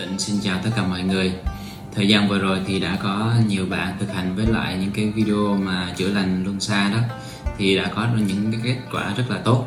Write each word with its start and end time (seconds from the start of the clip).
Tịnh 0.00 0.18
xin 0.18 0.36
chào 0.42 0.60
tất 0.64 0.70
cả 0.76 0.86
mọi 0.86 1.02
người. 1.02 1.32
Thời 1.94 2.08
gian 2.08 2.28
vừa 2.28 2.38
rồi 2.38 2.60
thì 2.66 2.80
đã 2.80 2.98
có 3.02 3.32
nhiều 3.48 3.66
bạn 3.66 3.96
thực 4.00 4.14
hành 4.14 4.36
với 4.36 4.46
lại 4.46 4.76
những 4.80 4.90
cái 4.90 5.10
video 5.10 5.56
mà 5.56 5.92
chữa 5.96 6.08
lành 6.08 6.44
luân 6.44 6.60
xa 6.60 6.90
đó, 6.90 6.98
Thì 7.58 7.76
đã 7.76 7.90
có 7.94 8.08
những 8.16 8.52
cái 8.52 8.60
kết 8.64 8.76
quả 8.92 9.14
rất 9.16 9.24
là 9.30 9.38
tốt. 9.38 9.66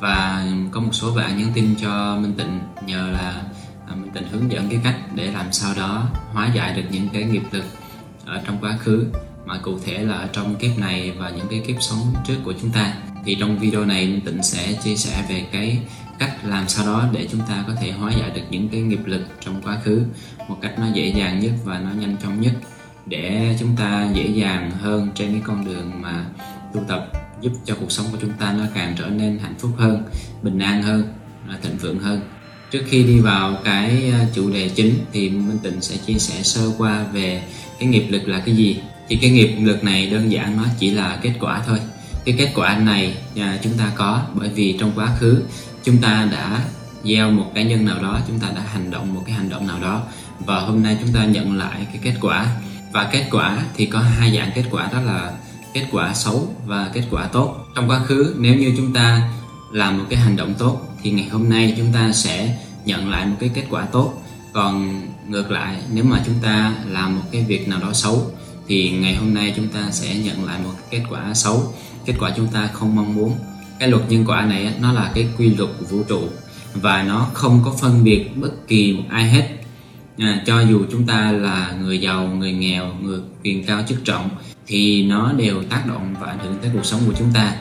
Và 0.00 0.46
có 0.70 0.80
một 0.80 0.92
số 0.92 1.14
bạn 1.14 1.38
nhắn 1.38 1.50
tin 1.54 1.74
cho 1.82 2.16
Minh 2.20 2.32
Tịnh 2.38 2.60
nhờ 2.86 3.10
là 3.12 3.42
à, 3.88 3.94
Minh 3.94 4.10
Tịnh 4.14 4.28
hướng 4.28 4.52
dẫn 4.52 4.68
cái 4.68 4.80
cách 4.84 4.96
để 5.14 5.32
làm 5.32 5.52
sao 5.52 5.74
đó 5.76 6.06
hóa 6.32 6.50
giải 6.54 6.72
được 6.74 6.88
những 6.90 7.08
cái 7.08 7.22
nghiệp 7.22 7.42
lực 7.50 7.64
ở 8.26 8.40
trong 8.46 8.58
quá 8.60 8.76
khứ, 8.80 9.06
mà 9.46 9.58
cụ 9.58 9.78
thể 9.84 9.98
là 9.98 10.14
ở 10.14 10.28
trong 10.32 10.56
kiếp 10.56 10.78
này 10.78 11.12
và 11.18 11.30
những 11.30 11.46
cái 11.50 11.62
kiếp 11.66 11.76
sống 11.80 12.14
trước 12.26 12.36
của 12.44 12.54
chúng 12.60 12.70
ta. 12.70 12.94
Thì 13.24 13.36
trong 13.40 13.58
video 13.58 13.84
này, 13.84 14.06
Minh 14.06 14.20
Tịnh 14.20 14.42
sẽ 14.42 14.72
chia 14.84 14.96
sẻ 14.96 15.24
về 15.28 15.46
cái 15.52 15.78
cách 16.18 16.36
làm 16.44 16.68
sao 16.68 16.86
đó 16.86 17.08
để 17.12 17.28
chúng 17.32 17.40
ta 17.48 17.64
có 17.66 17.74
thể 17.80 17.90
hóa 17.90 18.12
giải 18.12 18.30
được 18.30 18.42
những 18.50 18.68
cái 18.68 18.80
nghiệp 18.80 19.00
lực 19.04 19.22
trong 19.40 19.62
quá 19.62 19.78
khứ 19.84 20.02
một 20.48 20.58
cách 20.62 20.78
nó 20.78 20.86
dễ 20.94 21.12
dàng 21.16 21.40
nhất 21.40 21.52
và 21.64 21.78
nó 21.78 21.90
nhanh 22.00 22.16
chóng 22.22 22.40
nhất, 22.40 22.52
để 23.06 23.56
chúng 23.60 23.76
ta 23.76 24.08
dễ 24.14 24.26
dàng 24.26 24.70
hơn 24.70 25.08
trên 25.14 25.32
cái 25.32 25.42
con 25.44 25.64
đường 25.64 26.02
mà 26.02 26.26
tu 26.74 26.80
tập, 26.88 27.08
giúp 27.40 27.52
cho 27.64 27.74
cuộc 27.80 27.92
sống 27.92 28.06
của 28.12 28.18
chúng 28.20 28.32
ta 28.32 28.52
nó 28.52 28.64
càng 28.74 28.94
trở 28.98 29.06
nên 29.06 29.38
hạnh 29.38 29.54
phúc 29.58 29.70
hơn, 29.76 30.02
bình 30.42 30.58
an 30.58 30.82
hơn 30.82 31.14
thịnh 31.62 31.76
vượng 31.76 31.98
hơn. 31.98 32.20
Trước 32.70 32.82
khi 32.88 33.04
đi 33.04 33.20
vào 33.20 33.58
cái 33.64 34.10
à, 34.12 34.26
chủ 34.34 34.50
đề 34.50 34.68
chính 34.68 34.94
thì 35.12 35.30
minh 35.30 35.58
tịnh 35.62 35.80
sẽ 35.80 35.96
chia 35.96 36.18
sẻ 36.18 36.42
sơ 36.42 36.70
qua 36.78 37.04
về 37.12 37.42
cái 37.78 37.88
nghiệp 37.88 38.06
lực 38.08 38.28
là 38.28 38.38
cái 38.46 38.56
gì. 38.56 38.80
Thì 39.08 39.16
cái 39.16 39.30
nghiệp 39.30 39.56
lực 39.60 39.84
này 39.84 40.06
đơn 40.06 40.32
giản 40.32 40.56
nó 40.56 40.64
chỉ 40.78 40.90
là 40.90 41.18
kết 41.22 41.32
quả 41.40 41.62
thôi. 41.66 41.78
Cái 42.24 42.34
kết 42.38 42.52
quả 42.54 42.78
này 42.78 43.16
à, 43.36 43.58
chúng 43.62 43.72
ta 43.72 43.92
có 43.96 44.22
bởi 44.34 44.48
vì 44.48 44.76
trong 44.80 44.92
quá 44.94 45.08
khứ 45.18 45.42
chúng 45.88 45.98
ta 45.98 46.28
đã 46.32 46.64
gieo 47.04 47.30
một 47.30 47.52
cá 47.54 47.62
nhân 47.62 47.84
nào 47.84 48.02
đó, 48.02 48.20
chúng 48.28 48.38
ta 48.38 48.48
đã 48.56 48.62
hành 48.72 48.90
động 48.90 49.14
một 49.14 49.22
cái 49.26 49.34
hành 49.34 49.48
động 49.48 49.66
nào 49.66 49.78
đó, 49.80 50.02
và 50.38 50.60
hôm 50.60 50.82
nay 50.82 50.96
chúng 51.00 51.12
ta 51.12 51.24
nhận 51.24 51.56
lại 51.56 51.86
cái 51.92 51.98
kết 52.02 52.14
quả. 52.20 52.46
Và 52.92 53.08
kết 53.12 53.28
quả 53.30 53.58
thì 53.76 53.86
có 53.86 53.98
hai 53.98 54.36
dạng 54.36 54.50
kết 54.54 54.64
quả, 54.70 54.88
đó 54.92 55.00
là 55.00 55.32
kết 55.74 55.84
quả 55.92 56.14
xấu 56.14 56.54
và 56.66 56.90
kết 56.92 57.02
quả 57.10 57.26
tốt. 57.26 57.56
Trong 57.76 57.90
quá 57.90 58.00
khứ, 58.06 58.34
nếu 58.38 58.54
như 58.54 58.74
chúng 58.76 58.92
ta 58.92 59.22
làm 59.72 59.98
một 59.98 60.04
cái 60.10 60.18
hành 60.18 60.36
động 60.36 60.54
tốt, 60.58 60.80
thì 61.02 61.10
ngày 61.10 61.28
hôm 61.28 61.48
nay 61.48 61.74
chúng 61.76 61.92
ta 61.92 62.12
sẽ 62.12 62.56
nhận 62.84 63.10
lại 63.10 63.26
một 63.26 63.36
cái 63.40 63.50
kết 63.54 63.64
quả 63.70 63.82
tốt. 63.82 64.22
Còn 64.52 65.02
ngược 65.28 65.50
lại, 65.50 65.76
nếu 65.92 66.04
mà 66.04 66.22
chúng 66.26 66.38
ta 66.42 66.74
làm 66.86 67.16
một 67.16 67.24
cái 67.32 67.44
việc 67.48 67.68
nào 67.68 67.80
đó 67.80 67.92
xấu, 67.92 68.30
thì 68.66 68.90
ngày 68.90 69.16
hôm 69.16 69.34
nay 69.34 69.52
chúng 69.56 69.68
ta 69.68 69.80
sẽ 69.90 70.14
nhận 70.14 70.44
lại 70.44 70.58
một 70.64 70.72
kết 70.90 71.02
quả 71.10 71.34
xấu, 71.34 71.74
kết 72.06 72.14
quả 72.18 72.32
chúng 72.36 72.46
ta 72.46 72.68
không 72.72 72.96
mong 72.96 73.14
muốn 73.14 73.38
cái 73.78 73.88
luật 73.88 74.02
nhân 74.08 74.24
quả 74.26 74.44
này 74.44 74.74
nó 74.80 74.92
là 74.92 75.10
cái 75.14 75.28
quy 75.38 75.54
luật 75.54 75.70
của 75.80 75.86
vũ 75.86 76.02
trụ 76.08 76.20
và 76.74 77.02
nó 77.02 77.26
không 77.34 77.60
có 77.64 77.72
phân 77.80 78.04
biệt 78.04 78.28
bất 78.36 78.68
kỳ 78.68 78.92
một 78.92 79.02
ai 79.10 79.30
hết. 79.30 79.48
À, 80.18 80.42
cho 80.46 80.60
dù 80.60 80.84
chúng 80.90 81.06
ta 81.06 81.32
là 81.32 81.74
người 81.80 82.00
giàu 82.00 82.26
người 82.26 82.52
nghèo 82.52 82.94
người 83.02 83.20
quyền 83.44 83.64
cao 83.64 83.82
chức 83.88 84.04
trọng 84.04 84.28
thì 84.66 85.04
nó 85.04 85.32
đều 85.32 85.62
tác 85.62 85.86
động 85.86 86.14
và 86.20 86.26
ảnh 86.26 86.38
hưởng 86.38 86.58
tới 86.62 86.70
cuộc 86.74 86.84
sống 86.84 87.00
của 87.06 87.12
chúng 87.18 87.30
ta. 87.34 87.56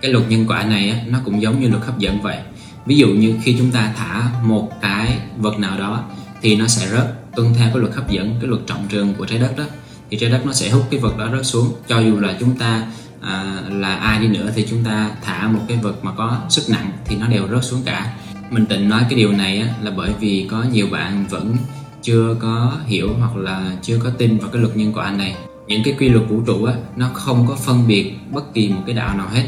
Cái 0.00 0.12
luật 0.12 0.30
nhân 0.30 0.46
quả 0.48 0.62
này 0.62 1.04
nó 1.08 1.18
cũng 1.24 1.42
giống 1.42 1.60
như 1.60 1.68
luật 1.68 1.82
hấp 1.82 1.98
dẫn 1.98 2.22
vậy. 2.22 2.38
Ví 2.86 2.96
dụ 2.96 3.08
như 3.08 3.34
khi 3.42 3.56
chúng 3.58 3.70
ta 3.70 3.92
thả 3.96 4.30
một 4.44 4.70
cái 4.80 5.18
vật 5.38 5.58
nào 5.58 5.78
đó 5.78 6.04
thì 6.42 6.56
nó 6.56 6.66
sẽ 6.66 6.88
rớt. 6.88 7.14
Tuân 7.36 7.54
theo 7.54 7.68
cái 7.68 7.78
luật 7.78 7.94
hấp 7.94 8.10
dẫn 8.10 8.36
cái 8.40 8.48
luật 8.48 8.60
trọng 8.66 8.86
trường 8.88 9.14
của 9.14 9.24
trái 9.26 9.38
đất 9.38 9.56
đó 9.56 9.64
thì 10.10 10.18
trái 10.18 10.30
đất 10.30 10.46
nó 10.46 10.52
sẽ 10.52 10.70
hút 10.70 10.82
cái 10.90 11.00
vật 11.00 11.18
đó 11.18 11.28
rớt 11.32 11.46
xuống. 11.46 11.72
Cho 11.88 11.98
dù 11.98 12.20
là 12.20 12.36
chúng 12.40 12.56
ta 12.56 12.86
à, 13.22 13.62
là 13.68 13.94
ai 13.94 14.20
đi 14.20 14.28
nữa 14.28 14.50
thì 14.54 14.66
chúng 14.70 14.84
ta 14.84 15.10
thả 15.22 15.48
một 15.48 15.60
cái 15.68 15.76
vật 15.76 16.04
mà 16.04 16.12
có 16.16 16.40
sức 16.48 16.62
nặng 16.68 16.90
thì 17.04 17.16
nó 17.16 17.26
đều 17.26 17.48
rớt 17.48 17.64
xuống 17.64 17.82
cả. 17.84 18.12
Mình 18.50 18.68
định 18.68 18.88
nói 18.88 19.02
cái 19.10 19.18
điều 19.18 19.32
này 19.32 19.60
á, 19.60 19.68
là 19.82 19.90
bởi 19.96 20.10
vì 20.20 20.46
có 20.50 20.64
nhiều 20.72 20.88
bạn 20.92 21.26
vẫn 21.30 21.56
chưa 22.02 22.36
có 22.40 22.72
hiểu 22.86 23.14
hoặc 23.18 23.36
là 23.36 23.72
chưa 23.82 23.98
có 23.98 24.10
tin 24.10 24.38
vào 24.38 24.50
cái 24.50 24.62
luật 24.62 24.76
nhân 24.76 24.92
quả 24.92 25.10
này. 25.10 25.36
Những 25.66 25.82
cái 25.84 25.94
quy 25.98 26.08
luật 26.08 26.28
vũ 26.28 26.40
trụ 26.46 26.64
á, 26.64 26.74
nó 26.96 27.08
không 27.14 27.46
có 27.46 27.56
phân 27.56 27.86
biệt 27.86 28.12
bất 28.30 28.54
kỳ 28.54 28.68
một 28.68 28.82
cái 28.86 28.94
đạo 28.94 29.16
nào 29.16 29.28
hết. 29.28 29.44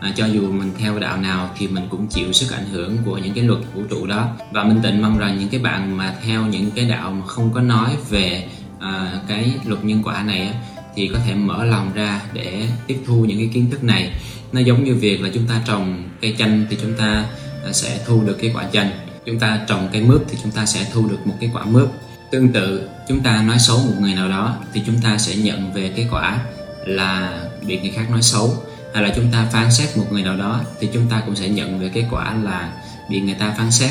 À, 0.00 0.12
cho 0.16 0.26
dù 0.26 0.52
mình 0.52 0.72
theo 0.78 0.98
đạo 0.98 1.16
nào 1.16 1.50
thì 1.58 1.68
mình 1.68 1.84
cũng 1.90 2.06
chịu 2.06 2.32
sức 2.32 2.54
ảnh 2.56 2.66
hưởng 2.72 2.96
của 3.04 3.18
những 3.18 3.34
cái 3.34 3.44
luật 3.44 3.60
vũ 3.74 3.82
trụ 3.90 4.06
đó. 4.06 4.26
Và 4.52 4.64
minh 4.64 4.80
tịnh 4.82 5.02
mong 5.02 5.18
rằng 5.18 5.38
những 5.38 5.48
cái 5.48 5.60
bạn 5.60 5.96
mà 5.96 6.14
theo 6.24 6.46
những 6.46 6.70
cái 6.70 6.84
đạo 6.84 7.10
mà 7.10 7.26
không 7.26 7.52
có 7.54 7.60
nói 7.60 7.96
về 8.10 8.48
à, 8.80 9.12
cái 9.28 9.54
luật 9.64 9.84
nhân 9.84 10.02
quả 10.04 10.22
này 10.22 10.40
á, 10.40 10.52
thì 10.98 11.08
có 11.12 11.18
thể 11.26 11.34
mở 11.34 11.64
lòng 11.64 11.92
ra 11.94 12.20
để 12.32 12.66
tiếp 12.86 12.98
thu 13.06 13.24
những 13.24 13.38
cái 13.38 13.50
kiến 13.54 13.70
thức 13.70 13.84
này. 13.84 14.12
Nó 14.52 14.60
giống 14.60 14.84
như 14.84 14.94
việc 14.94 15.20
là 15.22 15.30
chúng 15.34 15.46
ta 15.46 15.62
trồng 15.66 16.08
cây 16.20 16.34
chanh 16.38 16.66
thì 16.70 16.76
chúng 16.82 16.94
ta 16.94 17.24
à, 17.64 17.72
sẽ 17.72 17.98
thu 18.06 18.22
được 18.26 18.38
cái 18.40 18.50
quả 18.54 18.64
chanh. 18.72 18.90
Chúng 19.26 19.38
ta 19.38 19.60
trồng 19.68 19.88
cây 19.92 20.02
mướp 20.02 20.22
thì 20.30 20.38
chúng 20.42 20.52
ta 20.52 20.66
sẽ 20.66 20.86
thu 20.92 21.08
được 21.08 21.26
một 21.26 21.34
cái 21.40 21.50
quả 21.54 21.64
mướp. 21.64 21.88
Tương 22.30 22.48
tự, 22.48 22.88
chúng 23.08 23.20
ta 23.20 23.42
nói 23.42 23.58
xấu 23.58 23.78
một 23.78 23.92
người 24.00 24.14
nào 24.14 24.28
đó 24.28 24.56
thì 24.72 24.82
chúng 24.86 25.00
ta 25.02 25.18
sẽ 25.18 25.36
nhận 25.36 25.72
về 25.72 25.92
cái 25.96 26.08
quả 26.10 26.38
là 26.86 27.40
bị 27.66 27.80
người 27.80 27.90
khác 27.90 28.10
nói 28.10 28.22
xấu. 28.22 28.54
Hay 28.94 29.02
là 29.02 29.12
chúng 29.16 29.32
ta 29.32 29.48
phán 29.52 29.72
xét 29.72 29.96
một 29.96 30.06
người 30.10 30.22
nào 30.22 30.36
đó 30.36 30.60
thì 30.80 30.88
chúng 30.94 31.08
ta 31.10 31.22
cũng 31.26 31.36
sẽ 31.36 31.48
nhận 31.48 31.80
về 31.80 31.90
cái 31.94 32.06
quả 32.10 32.34
là 32.42 32.72
bị 33.10 33.20
người 33.20 33.36
ta 33.38 33.54
phán 33.58 33.70
xét. 33.70 33.90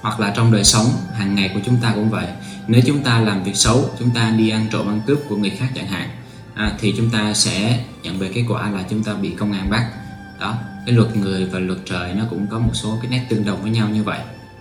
Hoặc 0.00 0.20
là 0.20 0.32
trong 0.36 0.52
đời 0.52 0.64
sống, 0.64 0.86
hàng 1.14 1.34
ngày 1.34 1.50
của 1.54 1.60
chúng 1.66 1.76
ta 1.76 1.92
cũng 1.94 2.10
vậy. 2.10 2.26
Nếu 2.68 2.80
chúng 2.86 3.02
ta 3.02 3.20
làm 3.20 3.44
việc 3.44 3.56
xấu, 3.56 3.90
chúng 3.98 4.10
ta 4.10 4.30
đi 4.38 4.50
ăn 4.50 4.66
trộm 4.72 4.88
ăn 4.88 5.00
cướp 5.06 5.18
của 5.28 5.36
người 5.36 5.50
khác 5.50 5.68
chẳng 5.74 5.86
hạn 5.86 6.08
à, 6.54 6.72
thì 6.80 6.94
chúng 6.96 7.10
ta 7.10 7.34
sẽ 7.34 7.84
nhận 8.02 8.18
về 8.18 8.30
kết 8.34 8.44
quả 8.48 8.70
là 8.70 8.84
chúng 8.90 9.02
ta 9.02 9.14
bị 9.14 9.30
công 9.30 9.52
an 9.52 9.70
bắt. 9.70 9.90
Đó 10.40 10.58
cái 10.86 10.94
luật 10.94 11.16
người 11.16 11.44
và 11.44 11.58
luật 11.58 11.78
trời 11.86 12.14
nó 12.14 12.24
cũng 12.30 12.46
có 12.50 12.58
một 12.58 12.72
số 12.74 12.98
cái 13.02 13.10
nét 13.10 13.26
tương 13.28 13.44
đồng 13.44 13.62
với 13.62 13.70
nhau 13.70 13.88
như 13.88 14.02
vậy. 14.02 14.18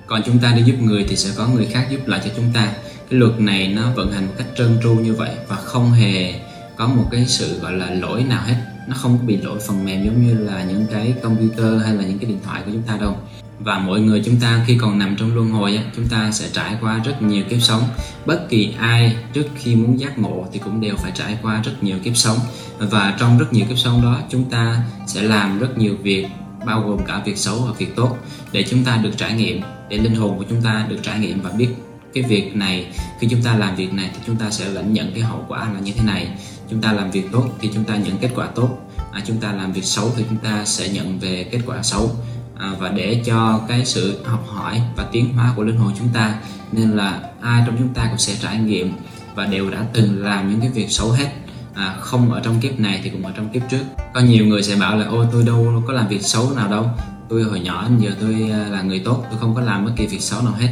Còn 0.08 0.22
chúng 0.26 0.40
ta 0.40 0.54
đi 0.54 0.64
giúp 0.64 0.76
người 0.82 1.06
thì 1.10 1.16
sẽ 1.16 1.30
có 1.38 1.48
người 1.48 1.66
khác 1.66 1.88
giúp 1.92 2.08
lại 2.08 2.22
cho 2.26 2.32
chúng 2.36 2.52
ta. 2.54 2.74
Cái 3.10 3.20
luật 3.20 3.40
này 3.40 3.68
nó 3.68 3.92
vận 3.96 4.12
hành 4.12 4.26
một 4.26 4.34
cách 4.38 4.48
trơn 4.58 4.78
tru 4.84 4.90
như 4.90 5.14
vậy 5.14 5.32
và 5.48 5.56
không 5.56 5.92
hề 5.92 6.40
có 6.76 6.88
một 6.88 7.08
cái 7.12 7.26
sự 7.26 7.60
gọi 7.60 7.74
là 7.74 7.90
lỗi 7.90 8.24
nào 8.24 8.44
hết 8.46 8.56
nó 8.90 8.96
không 8.96 9.18
có 9.18 9.24
bị 9.26 9.38
lỗi 9.38 9.60
phần 9.68 9.86
mềm 9.86 10.06
giống 10.06 10.28
như 10.28 10.34
là 10.34 10.64
những 10.64 10.86
cái 10.92 11.14
computer 11.24 11.84
hay 11.84 11.94
là 11.94 12.04
những 12.04 12.20
cái 12.20 12.30
điện 12.30 12.40
thoại 12.44 12.62
của 12.66 12.72
chúng 12.74 12.82
ta 12.82 12.98
đâu. 12.98 13.18
Và 13.60 13.80
mỗi 13.80 14.00
người 14.02 14.22
chúng 14.26 14.36
ta 14.36 14.64
khi 14.68 14.78
còn 14.78 15.00
nằm 15.00 15.16
trong 15.20 15.36
luân 15.36 15.50
hồi 15.50 15.80
chúng 15.96 16.08
ta 16.08 16.32
sẽ 16.32 16.50
trải 16.54 16.76
qua 16.82 17.02
rất 17.06 17.22
nhiều 17.22 17.44
kiếp 17.50 17.62
sống. 17.62 17.84
Bất 18.26 18.50
kỳ 18.50 18.74
ai 18.80 19.16
trước 19.34 19.46
khi 19.56 19.76
muốn 19.76 20.00
giác 20.00 20.20
ngộ 20.20 20.46
thì 20.54 20.60
cũng 20.60 20.82
đều 20.82 20.96
phải 20.98 21.12
trải 21.16 21.38
qua 21.42 21.62
rất 21.66 21.84
nhiều 21.84 21.98
kiếp 22.04 22.18
sống. 22.18 22.38
Và 22.78 23.16
trong 23.20 23.38
rất 23.38 23.54
nhiều 23.54 23.66
kiếp 23.70 23.78
sống 23.78 24.02
đó, 24.02 24.20
chúng 24.30 24.50
ta 24.50 24.84
sẽ 25.08 25.22
làm 25.22 25.60
rất 25.60 25.78
nhiều 25.78 25.96
việc, 26.04 26.28
bao 26.66 26.82
gồm 26.82 27.06
cả 27.08 27.22
việc 27.26 27.38
xấu 27.38 27.60
và 27.60 27.72
việc 27.78 27.96
tốt, 27.96 28.18
để 28.52 28.64
chúng 28.70 28.84
ta 28.84 28.98
được 28.98 29.18
trải 29.18 29.34
nghiệm, 29.34 29.62
để 29.90 29.98
linh 29.98 30.16
hồn 30.16 30.38
của 30.38 30.46
chúng 30.50 30.62
ta 30.62 30.86
được 30.90 30.98
trải 31.04 31.20
nghiệm 31.20 31.42
và 31.42 31.50
biết 31.50 31.70
cái 32.14 32.24
việc 32.24 32.56
này. 32.56 32.88
Khi 33.20 33.28
chúng 33.32 33.42
ta 33.42 33.56
làm 33.56 33.76
việc 33.76 33.94
này 33.94 34.10
thì 34.14 34.20
chúng 34.28 34.36
ta 34.36 34.52
sẽ 34.52 34.70
lãnh 34.70 34.94
nhận 34.94 35.12
cái 35.14 35.24
hậu 35.24 35.46
quả 35.48 35.74
là 35.74 35.80
như 35.80 35.92
thế 35.98 36.04
này 36.04 36.28
chúng 36.70 36.82
ta 36.82 36.94
làm 36.94 37.12
việc 37.12 37.32
tốt 37.32 37.46
thì 37.60 37.70
chúng 37.74 37.84
ta 37.84 37.96
nhận 37.96 38.18
kết 38.18 38.30
quả 38.36 38.48
tốt. 38.56 38.70
À, 39.12 39.22
chúng 39.26 39.38
ta 39.38 39.52
làm 39.52 39.74
việc 39.74 39.86
xấu 39.86 40.12
thì 40.16 40.24
chúng 40.30 40.38
ta 40.38 40.66
sẽ 40.66 40.90
nhận 40.90 41.20
về 41.20 41.44
kết 41.52 41.60
quả 41.66 41.84
xấu. 41.84 42.12
À, 42.58 42.74
và 42.80 42.90
để 42.90 43.24
cho 43.26 43.62
cái 43.68 43.86
sự 43.86 44.20
học 44.26 44.46
hỏi 44.48 44.82
và 44.96 45.06
tiến 45.12 45.34
hóa 45.34 45.54
của 45.56 45.64
linh 45.64 45.78
hồn 45.78 45.94
chúng 46.00 46.10
ta 46.14 46.36
nên 46.72 46.92
là 46.92 47.20
ai 47.42 47.64
trong 47.66 47.76
chúng 47.78 47.94
ta 47.94 48.06
cũng 48.10 48.18
sẽ 48.18 48.34
trải 48.42 48.58
nghiệm 48.58 48.92
và 49.36 49.46
đều 49.46 49.70
đã 49.70 49.86
từng 49.94 50.24
làm 50.24 50.50
những 50.52 50.60
cái 50.62 50.70
việc 50.70 50.92
xấu 50.92 51.12
hết. 51.12 51.28
À, 51.74 51.96
không 52.00 52.32
ở 52.32 52.40
trong 52.40 52.60
kiếp 52.62 52.80
này 52.80 53.00
thì 53.04 53.10
cũng 53.10 53.26
ở 53.26 53.32
trong 53.36 53.50
kiếp 53.50 53.62
trước. 53.72 53.84
Có 54.14 54.22
nhiều 54.22 54.46
người 54.46 54.64
sẽ 54.64 54.76
bảo 54.76 54.98
là 54.98 55.06
ôi 55.06 55.28
tôi 55.32 55.44
đâu 55.44 55.84
có 55.88 55.94
làm 55.94 56.08
việc 56.08 56.22
xấu 56.22 56.52
nào 56.56 56.72
đâu. 56.72 56.90
Tôi 57.30 57.44
hồi 57.44 57.60
nhỏ 57.60 57.88
đến 57.90 57.98
giờ 58.00 58.12
tôi 58.22 58.50
à, 58.52 58.70
là 58.70 58.82
người 58.82 59.00
tốt 59.00 59.26
tôi 59.30 59.40
không 59.40 59.56
có 59.56 59.62
làm 59.62 59.86
bất 59.86 59.92
kỳ 59.96 60.08
việc 60.08 60.22
xấu 60.22 60.42
nào 60.42 60.54
hết. 60.60 60.70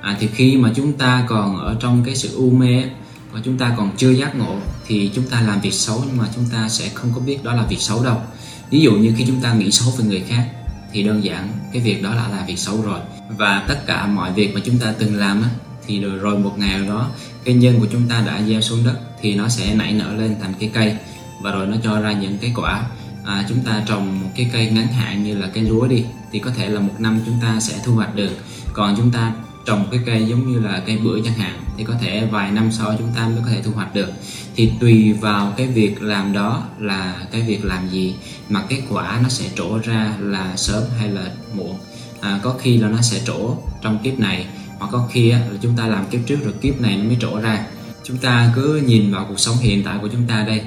À, 0.00 0.16
thì 0.20 0.28
khi 0.34 0.56
mà 0.56 0.70
chúng 0.74 0.92
ta 0.92 1.24
còn 1.28 1.56
ở 1.56 1.76
trong 1.80 2.02
cái 2.04 2.16
sự 2.16 2.36
u 2.36 2.50
mê 2.50 2.84
và 3.32 3.40
chúng 3.44 3.58
ta 3.58 3.74
còn 3.76 3.96
chưa 3.96 4.10
giác 4.10 4.36
ngộ 4.36 4.56
thì 4.86 5.10
chúng 5.14 5.26
ta 5.26 5.40
làm 5.40 5.60
việc 5.60 5.74
xấu 5.74 6.02
nhưng 6.06 6.16
mà 6.16 6.24
chúng 6.34 6.44
ta 6.52 6.68
sẽ 6.68 6.88
không 6.94 7.10
có 7.14 7.20
biết 7.20 7.44
đó 7.44 7.54
là 7.54 7.62
việc 7.62 7.80
xấu 7.80 8.04
đâu. 8.04 8.22
Ví 8.70 8.80
dụ 8.80 8.92
như 8.92 9.14
khi 9.16 9.24
chúng 9.26 9.40
ta 9.42 9.54
nghĩ 9.54 9.70
xấu 9.70 9.90
về 9.90 10.04
người 10.04 10.24
khác 10.28 10.48
thì 10.92 11.02
đơn 11.02 11.24
giản 11.24 11.48
cái 11.72 11.82
việc 11.82 12.02
đó 12.02 12.14
là 12.14 12.28
là 12.28 12.44
việc 12.46 12.58
xấu 12.58 12.82
rồi. 12.82 13.00
Và 13.36 13.64
tất 13.68 13.86
cả 13.86 14.06
mọi 14.06 14.32
việc 14.32 14.54
mà 14.54 14.60
chúng 14.64 14.78
ta 14.78 14.94
từng 14.98 15.16
làm 15.16 15.42
á, 15.42 15.48
thì 15.86 16.00
rồi, 16.00 16.18
rồi 16.18 16.38
một 16.38 16.54
ngày 16.58 16.78
nào 16.78 16.88
đó 16.88 17.08
cái 17.44 17.54
nhân 17.54 17.80
của 17.80 17.86
chúng 17.92 18.08
ta 18.08 18.22
đã 18.26 18.42
gieo 18.48 18.60
xuống 18.60 18.84
đất 18.84 18.98
thì 19.20 19.34
nó 19.34 19.48
sẽ 19.48 19.74
nảy 19.74 19.92
nở 19.92 20.14
lên 20.14 20.36
thành 20.42 20.54
cái 20.60 20.70
cây. 20.74 20.96
Và 21.42 21.50
rồi 21.50 21.66
nó 21.66 21.76
cho 21.82 22.00
ra 22.00 22.12
những 22.12 22.38
cái 22.38 22.52
quả. 22.56 22.82
À, 23.24 23.44
chúng 23.48 23.60
ta 23.60 23.82
trồng 23.86 24.20
một 24.20 24.28
cái 24.36 24.50
cây 24.52 24.70
ngắn 24.70 24.86
hạn 24.86 25.24
như 25.24 25.38
là 25.38 25.48
cây 25.54 25.64
lúa 25.64 25.86
đi 25.86 26.04
thì 26.32 26.38
có 26.38 26.50
thể 26.56 26.68
là 26.68 26.80
một 26.80 26.94
năm 26.98 27.20
chúng 27.26 27.38
ta 27.42 27.60
sẽ 27.60 27.74
thu 27.84 27.94
hoạch 27.94 28.14
được. 28.14 28.30
Còn 28.72 28.94
chúng 28.96 29.10
ta 29.10 29.32
trồng 29.68 29.88
cái 29.90 30.00
cây 30.06 30.26
giống 30.26 30.52
như 30.52 30.60
là 30.60 30.82
cây 30.86 30.98
bưởi 30.98 31.20
chẳng 31.24 31.34
hạn 31.34 31.62
thì 31.76 31.84
có 31.84 31.94
thể 32.00 32.26
vài 32.30 32.50
năm 32.50 32.72
sau 32.72 32.94
chúng 32.98 33.08
ta 33.16 33.28
mới 33.28 33.38
có 33.44 33.50
thể 33.50 33.62
thu 33.62 33.72
hoạch 33.72 33.94
được. 33.94 34.08
Thì 34.56 34.72
tùy 34.80 35.12
vào 35.12 35.52
cái 35.56 35.66
việc 35.66 36.02
làm 36.02 36.32
đó 36.32 36.62
là 36.78 37.26
cái 37.32 37.42
việc 37.42 37.64
làm 37.64 37.88
gì 37.88 38.14
mà 38.48 38.62
kết 38.68 38.82
quả 38.90 39.20
nó 39.22 39.28
sẽ 39.28 39.44
trổ 39.56 39.78
ra 39.84 40.14
là 40.20 40.56
sớm 40.56 40.82
hay 40.98 41.08
là 41.08 41.30
muộn. 41.54 41.76
À, 42.20 42.40
có 42.42 42.54
khi 42.60 42.78
là 42.78 42.88
nó 42.88 43.02
sẽ 43.02 43.20
trổ 43.26 43.56
trong 43.82 43.98
kiếp 44.04 44.18
này 44.18 44.46
mà 44.80 44.86
có 44.90 45.08
khi 45.12 45.30
là 45.30 45.40
chúng 45.62 45.76
ta 45.76 45.86
làm 45.86 46.06
kiếp 46.10 46.20
trước 46.26 46.38
rồi 46.44 46.54
kiếp 46.60 46.80
này 46.80 46.96
nó 46.96 47.04
mới 47.04 47.16
trổ 47.20 47.40
ra. 47.40 47.66
Chúng 48.04 48.18
ta 48.18 48.52
cứ 48.54 48.82
nhìn 48.86 49.12
vào 49.12 49.26
cuộc 49.28 49.40
sống 49.40 49.56
hiện 49.56 49.82
tại 49.84 49.98
của 50.00 50.08
chúng 50.08 50.26
ta 50.28 50.44
đây 50.46 50.62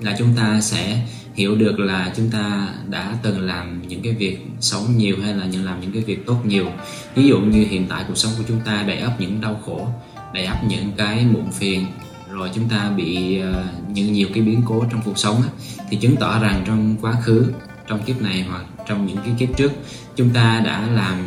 là 0.00 0.14
chúng 0.18 0.36
ta 0.36 0.60
sẽ 0.60 1.06
hiểu 1.34 1.56
được 1.56 1.78
là 1.78 2.12
chúng 2.16 2.30
ta 2.30 2.68
đã 2.88 3.14
từng 3.22 3.40
làm 3.40 3.88
những 3.88 4.02
cái 4.02 4.12
việc 4.12 4.38
xấu 4.60 4.82
nhiều 4.96 5.16
hay 5.22 5.34
là 5.34 5.46
những 5.46 5.64
làm 5.64 5.80
những 5.80 5.92
cái 5.92 6.02
việc 6.02 6.26
tốt 6.26 6.36
nhiều. 6.44 6.66
Ví 7.14 7.28
dụ 7.28 7.40
như 7.40 7.66
hiện 7.70 7.86
tại 7.88 8.04
cuộc 8.08 8.16
sống 8.16 8.32
của 8.38 8.44
chúng 8.48 8.60
ta 8.60 8.84
đầy 8.86 8.98
ắp 8.98 9.20
những 9.20 9.40
đau 9.40 9.60
khổ 9.66 9.88
đầy 10.34 10.44
ắp 10.44 10.64
những 10.64 10.92
cái 10.96 11.26
muộn 11.32 11.52
phiền 11.52 11.86
rồi 12.30 12.50
chúng 12.54 12.68
ta 12.68 12.90
bị 12.96 13.40
uh, 13.50 13.56
những 13.88 14.12
nhiều 14.12 14.28
cái 14.34 14.42
biến 14.42 14.62
cố 14.66 14.84
trong 14.90 15.00
cuộc 15.04 15.18
sống 15.18 15.42
thì 15.90 15.96
chứng 15.96 16.16
tỏ 16.16 16.40
rằng 16.42 16.64
trong 16.66 16.96
quá 17.00 17.14
khứ 17.22 17.52
trong 17.86 18.02
kiếp 18.02 18.22
này 18.22 18.44
hoặc 18.50 18.64
trong 18.88 19.06
những 19.06 19.16
cái 19.24 19.34
kiếp 19.38 19.56
trước 19.56 19.72
chúng 20.16 20.30
ta 20.30 20.62
đã 20.64 20.86
làm 20.94 21.18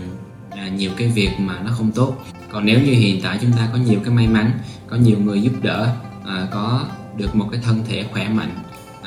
à, 0.51 0.67
nhiều 0.67 0.91
cái 0.97 1.07
việc 1.07 1.29
mà 1.39 1.59
nó 1.65 1.71
không 1.71 1.91
tốt. 1.91 2.25
Còn 2.51 2.65
nếu 2.65 2.79
như 2.79 2.91
hiện 2.91 3.21
tại 3.21 3.37
chúng 3.41 3.51
ta 3.51 3.67
có 3.71 3.77
nhiều 3.77 3.99
cái 4.03 4.13
may 4.13 4.27
mắn 4.27 4.51
có 4.87 4.95
nhiều 4.95 5.19
người 5.19 5.41
giúp 5.41 5.53
đỡ 5.61 5.95
ờ, 6.25 6.47
có 6.51 6.85
được 7.17 7.35
một 7.35 7.47
cái 7.51 7.61
thân 7.63 7.83
thể 7.89 8.05
khỏe 8.11 8.29
mạnh 8.29 8.51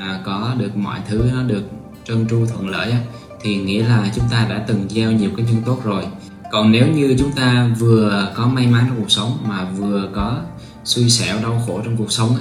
à, 0.00 0.20
có 0.24 0.54
được 0.58 0.76
mọi 0.76 0.98
thứ 1.08 1.30
nó 1.34 1.42
được 1.42 1.62
trơn 2.04 2.28
tru 2.28 2.46
thuận 2.46 2.68
lợi 2.68 2.94
thì 3.42 3.56
nghĩa 3.56 3.88
là 3.88 4.10
chúng 4.14 4.24
ta 4.30 4.46
đã 4.50 4.64
từng 4.66 4.86
gieo 4.88 5.12
nhiều 5.12 5.30
cái 5.36 5.46
nhân 5.46 5.62
tốt 5.66 5.80
rồi. 5.84 6.04
Còn 6.52 6.72
nếu 6.72 6.86
như 6.88 7.16
chúng 7.18 7.32
ta 7.32 7.70
vừa 7.78 8.32
có 8.34 8.46
may 8.46 8.66
mắn 8.66 8.84
trong 8.88 9.00
cuộc 9.00 9.10
sống 9.10 9.38
mà 9.48 9.64
vừa 9.64 10.08
có 10.14 10.38
xui 10.84 11.10
xẻo 11.10 11.36
đau 11.42 11.62
khổ 11.66 11.80
trong 11.84 11.96
cuộc 11.96 12.12
sống 12.12 12.36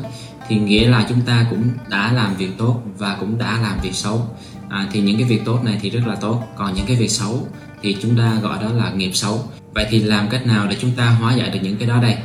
thì 0.47 0.55
nghĩa 0.55 0.87
là 0.87 1.05
chúng 1.09 1.21
ta 1.21 1.47
cũng 1.49 1.63
đã 1.89 2.11
làm 2.13 2.35
việc 2.35 2.57
tốt 2.57 2.81
và 2.97 3.17
cũng 3.19 3.37
đã 3.37 3.59
làm 3.61 3.79
việc 3.83 3.95
xấu. 3.95 4.27
À, 4.69 4.87
thì 4.91 5.01
những 5.01 5.17
cái 5.17 5.27
việc 5.27 5.45
tốt 5.45 5.59
này 5.63 5.79
thì 5.81 5.89
rất 5.89 6.01
là 6.07 6.15
tốt 6.15 6.43
còn 6.55 6.73
những 6.73 6.85
cái 6.85 6.95
việc 6.95 7.11
xấu 7.11 7.47
thì 7.81 7.97
chúng 8.01 8.17
ta 8.17 8.33
gọi 8.41 8.63
đó 8.63 8.69
là 8.73 8.91
nghiệp 8.91 9.11
xấu. 9.13 9.43
Vậy 9.73 9.85
thì 9.89 9.99
làm 9.99 10.29
cách 10.29 10.45
nào 10.45 10.67
để 10.69 10.75
chúng 10.81 10.91
ta 10.91 11.09
hóa 11.09 11.33
giải 11.33 11.49
được 11.49 11.59
những 11.61 11.77
cái 11.77 11.87
đó 11.87 12.01
đây? 12.01 12.17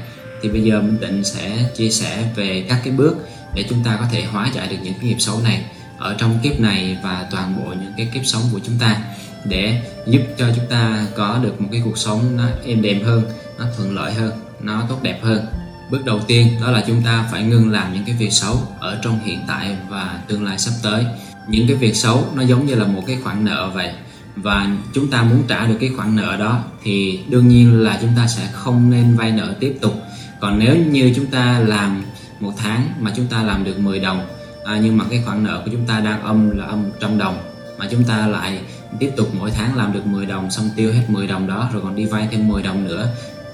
Thì 0.42 0.48
bây 0.48 0.62
giờ 0.62 0.80
Minh 0.80 0.98
Tịnh 1.00 1.24
sẽ 1.24 1.70
chia 1.76 1.90
sẻ 1.90 2.32
về 2.36 2.66
các 2.68 2.80
cái 2.84 2.92
bước 2.92 3.16
để 3.54 3.64
chúng 3.70 3.84
ta 3.84 3.96
có 4.00 4.06
thể 4.12 4.24
hóa 4.24 4.50
giải 4.54 4.68
được 4.68 4.76
những 4.82 4.94
cái 4.94 5.08
nghiệp 5.08 5.20
xấu 5.20 5.40
này 5.40 5.64
ở 5.98 6.14
trong 6.18 6.38
kiếp 6.42 6.60
này 6.60 6.98
và 7.02 7.26
toàn 7.30 7.56
bộ 7.56 7.70
những 7.70 7.92
cái 7.96 8.08
kiếp 8.14 8.26
sống 8.26 8.42
của 8.52 8.60
chúng 8.66 8.78
ta 8.78 8.96
để 9.44 9.82
giúp 10.06 10.22
cho 10.38 10.46
chúng 10.56 10.66
ta 10.70 11.06
có 11.16 11.38
được 11.42 11.60
một 11.60 11.68
cái 11.72 11.82
cuộc 11.84 11.98
sống 11.98 12.36
nó 12.36 12.44
êm 12.64 12.82
đềm 12.82 13.04
hơn, 13.04 13.22
nó 13.58 13.64
thuận 13.76 13.94
lợi 13.94 14.12
hơn, 14.12 14.32
nó 14.60 14.82
tốt 14.88 15.02
đẹp 15.02 15.20
hơn. 15.22 15.46
Bước 15.90 16.04
đầu 16.04 16.20
tiên 16.20 16.48
đó 16.60 16.70
là 16.70 16.84
chúng 16.86 17.02
ta 17.02 17.28
phải 17.32 17.42
ngừng 17.42 17.70
làm 17.70 17.94
những 17.94 18.04
cái 18.06 18.14
việc 18.18 18.32
xấu 18.32 18.56
ở 18.80 18.98
trong 19.02 19.20
hiện 19.24 19.38
tại 19.48 19.76
và 19.88 20.20
tương 20.28 20.44
lai 20.44 20.58
sắp 20.58 20.72
tới. 20.82 21.04
Những 21.48 21.68
cái 21.68 21.76
việc 21.76 21.96
xấu 21.96 22.26
nó 22.34 22.42
giống 22.42 22.66
như 22.66 22.74
là 22.74 22.86
một 22.86 23.02
cái 23.06 23.18
khoản 23.22 23.44
nợ 23.44 23.70
vậy 23.74 23.92
và 24.36 24.68
chúng 24.94 25.10
ta 25.10 25.22
muốn 25.22 25.42
trả 25.48 25.66
được 25.66 25.76
cái 25.80 25.90
khoản 25.96 26.16
nợ 26.16 26.36
đó 26.36 26.60
thì 26.82 27.20
đương 27.28 27.48
nhiên 27.48 27.80
là 27.80 27.98
chúng 28.00 28.12
ta 28.16 28.26
sẽ 28.26 28.48
không 28.52 28.90
nên 28.90 29.16
vay 29.16 29.32
nợ 29.32 29.54
tiếp 29.60 29.74
tục. 29.80 30.02
Còn 30.40 30.58
nếu 30.58 30.76
như 30.76 31.12
chúng 31.16 31.26
ta 31.26 31.58
làm 31.58 32.02
một 32.40 32.52
tháng 32.56 32.88
mà 32.98 33.12
chúng 33.16 33.26
ta 33.26 33.42
làm 33.42 33.64
được 33.64 33.78
10 33.78 34.00
đồng. 34.00 34.26
À, 34.64 34.78
nhưng 34.82 34.96
mà 34.96 35.04
cái 35.10 35.22
khoản 35.26 35.44
nợ 35.44 35.62
của 35.64 35.70
chúng 35.72 35.86
ta 35.86 36.00
đang 36.00 36.22
âm 36.22 36.58
là 36.58 36.64
âm 36.64 36.82
100 36.82 37.18
đồng 37.18 37.38
mà 37.78 37.88
chúng 37.90 38.04
ta 38.04 38.26
lại 38.26 38.60
tiếp 38.98 39.10
tục 39.16 39.28
mỗi 39.38 39.50
tháng 39.50 39.76
làm 39.76 39.92
được 39.92 40.06
10 40.06 40.26
đồng 40.26 40.50
xong 40.50 40.70
tiêu 40.76 40.92
hết 40.92 41.02
10 41.08 41.26
đồng 41.26 41.46
đó 41.46 41.70
rồi 41.72 41.82
còn 41.82 41.96
đi 41.96 42.04
vay 42.04 42.28
thêm 42.30 42.48
10 42.48 42.62
đồng 42.62 42.84
nữa 42.84 43.08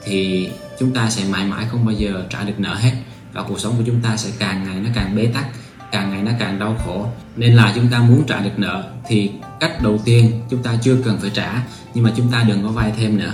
thì 0.05 0.50
chúng 0.79 0.94
ta 0.94 1.11
sẽ 1.11 1.25
mãi 1.31 1.47
mãi 1.47 1.67
không 1.71 1.87
bao 1.87 1.94
giờ 1.94 2.25
trả 2.31 2.43
được 2.43 2.61
nợ 2.61 2.75
hết. 2.75 2.93
Và 3.32 3.43
cuộc 3.43 3.61
sống 3.61 3.75
của 3.77 3.82
chúng 3.87 4.00
ta 4.00 4.17
sẽ 4.17 4.31
càng 4.38 4.65
ngày 4.65 4.81
nó 4.81 4.91
càng 4.94 5.17
bế 5.17 5.27
tắc 5.35 5.47
càng 5.93 6.11
ngày 6.11 6.23
nó 6.23 6.32
càng 6.38 6.59
đau 6.59 6.77
khổ. 6.85 7.06
Nên 7.37 7.55
là 7.55 7.73
chúng 7.75 7.88
ta 7.88 7.99
muốn 7.99 8.25
trả 8.27 8.41
được 8.41 8.59
nợ 8.59 8.85
thì 9.06 9.31
cách 9.61 9.82
đầu 9.82 9.99
tiên 10.05 10.43
chúng 10.50 10.62
ta 10.62 10.75
chưa 10.82 10.97
cần 11.05 11.19
phải 11.21 11.31
trả 11.31 11.62
nhưng 11.94 12.05
mà 12.05 12.12
chúng 12.17 12.32
ta 12.32 12.44
đừng 12.49 12.62
có 12.62 12.69
vay 12.69 12.93
thêm 12.97 13.19
nữa. 13.19 13.32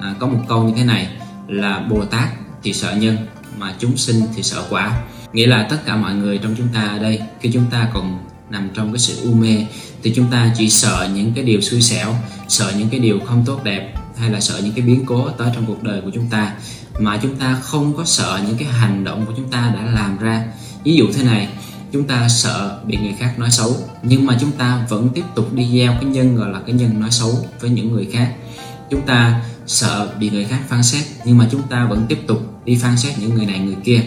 À, 0.00 0.14
có 0.18 0.26
một 0.26 0.38
câu 0.48 0.64
như 0.64 0.72
thế 0.76 0.84
này 0.84 1.08
là 1.48 1.78
bồ 1.90 2.04
tát 2.04 2.28
thì 2.66 2.72
sợ 2.72 2.94
nhân, 2.94 3.16
mà 3.58 3.74
chúng 3.78 3.96
sinh 3.96 4.22
thì 4.34 4.42
sợ 4.42 4.64
quả. 4.70 5.02
Nghĩa 5.32 5.46
là 5.46 5.66
tất 5.70 5.76
cả 5.86 5.96
mọi 5.96 6.14
người 6.14 6.38
trong 6.38 6.54
chúng 6.58 6.68
ta 6.68 6.80
ở 6.80 6.98
đây, 6.98 7.20
khi 7.40 7.50
chúng 7.52 7.64
ta 7.70 7.90
còn 7.94 8.18
nằm 8.50 8.70
trong 8.74 8.92
cái 8.92 8.98
sự 8.98 9.24
u 9.24 9.34
mê, 9.34 9.66
thì 10.02 10.12
chúng 10.16 10.30
ta 10.30 10.52
chỉ 10.58 10.70
sợ 10.70 11.08
những 11.14 11.32
cái 11.34 11.44
điều 11.44 11.60
xui 11.60 11.82
xẻo, 11.82 12.14
sợ 12.48 12.72
những 12.78 12.88
cái 12.88 13.00
điều 13.00 13.20
không 13.26 13.42
tốt 13.46 13.64
đẹp, 13.64 13.94
hay 14.18 14.30
là 14.30 14.40
sợ 14.40 14.60
những 14.64 14.72
cái 14.72 14.84
biến 14.84 15.04
cố 15.06 15.28
tới 15.28 15.50
trong 15.54 15.66
cuộc 15.66 15.82
đời 15.82 16.00
của 16.00 16.10
chúng 16.14 16.26
ta. 16.30 16.54
Mà 16.98 17.18
chúng 17.22 17.36
ta 17.36 17.54
không 17.62 17.96
có 17.96 18.04
sợ 18.04 18.40
những 18.46 18.56
cái 18.56 18.68
hành 18.68 19.04
động 19.04 19.26
của 19.26 19.32
chúng 19.36 19.50
ta 19.50 19.72
đã 19.74 19.90
làm 19.94 20.18
ra. 20.18 20.44
Ví 20.84 20.96
dụ 20.96 21.06
thế 21.14 21.22
này, 21.22 21.48
chúng 21.92 22.04
ta 22.04 22.28
sợ 22.28 22.78
bị 22.86 22.96
người 22.96 23.14
khác 23.18 23.38
nói 23.38 23.50
xấu, 23.50 23.76
nhưng 24.02 24.26
mà 24.26 24.36
chúng 24.40 24.52
ta 24.52 24.86
vẫn 24.88 25.08
tiếp 25.14 25.24
tục 25.34 25.54
đi 25.54 25.78
gieo 25.78 25.92
cái 25.92 26.04
nhân, 26.04 26.36
gọi 26.36 26.52
là 26.52 26.60
cái 26.66 26.74
nhân 26.74 27.00
nói 27.00 27.10
xấu, 27.10 27.38
với 27.60 27.70
những 27.70 27.92
người 27.92 28.08
khác. 28.12 28.32
Chúng 28.90 29.06
ta 29.06 29.40
sợ 29.66 30.08
bị 30.20 30.30
người 30.30 30.44
khác 30.44 30.60
phán 30.68 30.82
xét, 30.82 31.04
nhưng 31.24 31.38
mà 31.38 31.48
chúng 31.50 31.62
ta 31.62 31.86
vẫn 31.90 32.06
tiếp 32.08 32.18
tục 32.26 32.64
đi 32.64 32.76
phán 32.76 32.96
xét 32.96 33.18
những 33.18 33.34
người 33.34 33.46
này, 33.46 33.58
người 33.58 33.76
kia. 33.84 34.00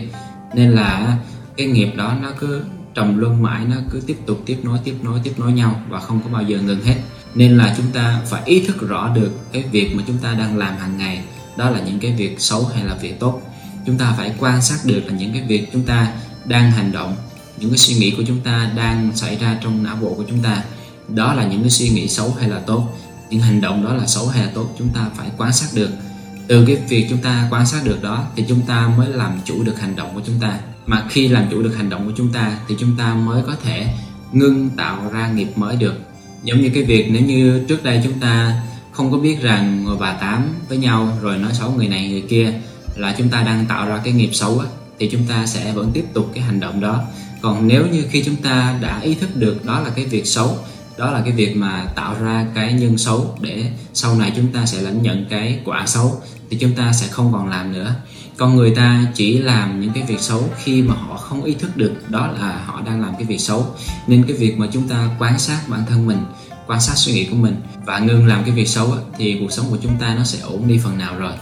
Nên 0.55 0.71
là 0.71 1.17
cái 1.57 1.67
nghiệp 1.67 1.89
đó 1.95 2.15
nó 2.21 2.31
cứ 2.39 2.63
trồng 2.93 3.19
luân 3.19 3.43
mãi, 3.43 3.65
nó 3.69 3.75
cứ 3.91 4.01
tiếp 4.07 4.17
tục 4.25 4.43
tiếp 4.45 4.57
nối 4.63 4.79
tiếp 4.83 4.95
nối 5.01 5.19
tiếp 5.23 5.33
nối 5.37 5.51
nhau 5.51 5.81
và 5.89 5.99
không 5.99 6.21
có 6.23 6.29
bao 6.29 6.43
giờ 6.43 6.57
ngừng 6.61 6.83
hết. 6.83 6.95
Nên 7.35 7.57
là 7.57 7.73
chúng 7.77 7.91
ta 7.93 8.21
phải 8.25 8.41
ý 8.45 8.65
thức 8.67 8.87
rõ 8.87 9.11
được 9.15 9.31
cái 9.51 9.63
việc 9.71 9.95
mà 9.95 10.03
chúng 10.07 10.17
ta 10.17 10.33
đang 10.33 10.57
làm 10.57 10.77
hàng 10.77 10.97
ngày, 10.97 11.21
đó 11.57 11.69
là 11.69 11.79
những 11.79 11.99
cái 11.99 12.11
việc 12.11 12.41
xấu 12.41 12.65
hay 12.65 12.83
là 12.83 12.95
việc 12.95 13.19
tốt. 13.19 13.41
Chúng 13.85 13.97
ta 13.97 14.13
phải 14.17 14.33
quan 14.39 14.61
sát 14.61 14.77
được 14.85 15.01
là 15.05 15.13
những 15.13 15.33
cái 15.33 15.41
việc 15.41 15.69
chúng 15.73 15.83
ta 15.83 16.13
đang 16.45 16.71
hành 16.71 16.91
động, 16.91 17.15
những 17.57 17.69
cái 17.69 17.77
suy 17.77 17.95
nghĩ 17.95 18.11
của 18.11 18.23
chúng 18.27 18.39
ta 18.39 18.71
đang 18.75 19.11
xảy 19.15 19.35
ra 19.35 19.57
trong 19.63 19.83
não 19.83 19.95
bộ 19.95 20.13
của 20.13 20.23
chúng 20.29 20.39
ta. 20.43 20.63
Đó 21.07 21.33
là 21.33 21.47
những 21.47 21.61
cái 21.61 21.69
suy 21.69 21.89
nghĩ 21.89 22.07
xấu 22.07 22.35
hay 22.39 22.49
là 22.49 22.59
tốt 22.59 22.97
những 23.29 23.41
hành 23.41 23.61
động 23.61 23.85
đó 23.85 23.93
là 23.93 24.05
xấu 24.07 24.27
hay 24.27 24.45
là 24.45 24.51
tốt 24.55 24.75
chúng 24.77 24.89
ta 24.89 25.05
phải 25.15 25.27
quan 25.37 25.53
sát 25.53 25.67
được. 25.73 25.89
Từ 26.47 26.65
cái 26.65 26.75
việc 26.75 27.07
chúng 27.09 27.21
ta 27.21 27.47
quan 27.51 27.65
sát 27.65 27.81
được 27.85 28.03
đó 28.03 28.25
thì 28.35 28.45
chúng 28.47 28.61
ta 28.61 28.87
mới 28.97 29.09
làm 29.09 29.39
chủ 29.45 29.63
được 29.63 29.79
hành 29.79 29.95
động 29.95 30.11
của 30.15 30.21
chúng 30.25 30.39
ta. 30.39 30.59
Mà 30.85 31.05
khi 31.09 31.27
làm 31.27 31.45
chủ 31.51 31.61
được 31.63 31.75
hành 31.77 31.89
động 31.89 32.05
của 32.05 32.13
chúng 32.17 32.33
ta 32.33 32.59
thì 32.67 32.75
chúng 32.79 32.97
ta 32.97 33.13
mới 33.13 33.43
có 33.47 33.55
thể 33.63 33.93
ngưng 34.31 34.69
tạo 34.69 35.09
ra 35.11 35.31
nghiệp 35.31 35.47
mới 35.55 35.75
được. 35.75 35.93
Giống 36.43 36.61
như 36.61 36.69
cái 36.73 36.83
việc 36.83 37.09
nếu 37.11 37.21
như 37.21 37.65
trước 37.67 37.83
đây 37.83 38.01
chúng 38.03 38.19
ta 38.19 38.61
không 38.91 39.11
có 39.11 39.17
biết 39.17 39.41
rằng 39.41 39.83
ngồi 39.83 39.97
bà 39.97 40.13
tám 40.13 40.49
với 40.69 40.77
nhau 40.77 41.17
rồi 41.21 41.37
nói 41.37 41.51
xấu 41.53 41.71
người 41.71 41.87
này 41.87 42.09
người 42.09 42.23
kia 42.29 42.53
là 42.95 43.15
chúng 43.17 43.29
ta 43.29 43.43
đang 43.43 43.65
tạo 43.65 43.87
ra 43.87 44.01
cái 44.03 44.13
nghiệp 44.13 44.29
xấu 44.33 44.59
á, 44.59 44.65
thì 44.99 45.09
chúng 45.11 45.23
ta 45.27 45.45
sẽ 45.45 45.73
vẫn 45.73 45.91
tiếp 45.93 46.05
tục 46.13 46.31
cái 46.33 46.43
hành 46.43 46.59
động 46.59 46.81
đó. 46.81 47.03
Còn 47.41 47.67
nếu 47.67 47.87
như 47.87 48.03
khi 48.09 48.23
chúng 48.23 48.35
ta 48.35 48.77
đã 48.81 48.99
ý 48.99 49.15
thức 49.15 49.35
được 49.35 49.65
đó 49.65 49.79
là 49.79 49.89
cái 49.89 50.05
việc 50.05 50.27
xấu 50.27 50.57
đó 50.99 51.11
là 51.11 51.21
cái 51.21 51.31
việc 51.31 51.57
mà 51.57 51.85
tạo 51.95 52.15
ra 52.21 52.45
cái 52.55 52.73
nhân 52.73 52.97
xấu 52.97 53.37
để 53.41 53.65
sau 53.93 54.15
này 54.15 54.33
chúng 54.35 54.47
ta 54.53 54.65
sẽ 54.65 54.81
lãnh 54.81 55.01
nhận 55.01 55.25
cái 55.29 55.59
quả 55.65 55.85
xấu 55.85 56.21
thì 56.49 56.57
chúng 56.57 56.71
ta 56.71 56.93
sẽ 56.93 57.07
không 57.07 57.33
còn 57.33 57.49
làm 57.49 57.73
nữa. 57.73 57.95
Con 58.37 58.55
người 58.55 58.75
ta 58.75 59.05
chỉ 59.13 59.37
làm 59.37 59.81
những 59.81 59.91
cái 59.93 60.03
việc 60.03 60.19
xấu 60.19 60.49
khi 60.63 60.81
mà 60.81 60.95
họ 60.95 61.17
không 61.17 61.43
ý 61.43 61.53
thức 61.53 61.77
được 61.77 61.93
đó 62.09 62.27
là 62.39 62.63
họ 62.65 62.81
đang 62.85 63.01
làm 63.01 63.13
cái 63.13 63.23
việc 63.23 63.37
xấu. 63.37 63.65
Nên 64.07 64.23
cái 64.23 64.37
việc 64.37 64.57
mà 64.57 64.67
chúng 64.73 64.87
ta 64.87 65.09
quan 65.19 65.39
sát 65.39 65.59
bản 65.67 65.83
thân 65.89 66.07
mình, 66.07 66.25
quan 66.67 66.81
sát 66.81 66.93
suy 66.95 67.13
nghĩ 67.13 67.25
của 67.25 67.35
mình 67.35 67.55
và 67.85 67.99
ngừng 67.99 68.27
làm 68.27 68.43
cái 68.43 68.51
việc 68.51 68.67
xấu 68.67 68.93
thì 69.17 69.37
cuộc 69.39 69.51
sống 69.51 69.65
của 69.69 69.77
chúng 69.81 69.97
ta 69.99 70.15
nó 70.15 70.23
sẽ 70.23 70.39
ổn 70.39 70.67
đi 70.67 70.79
phần 70.83 70.97
nào 70.97 71.17
rồi. 71.19 71.33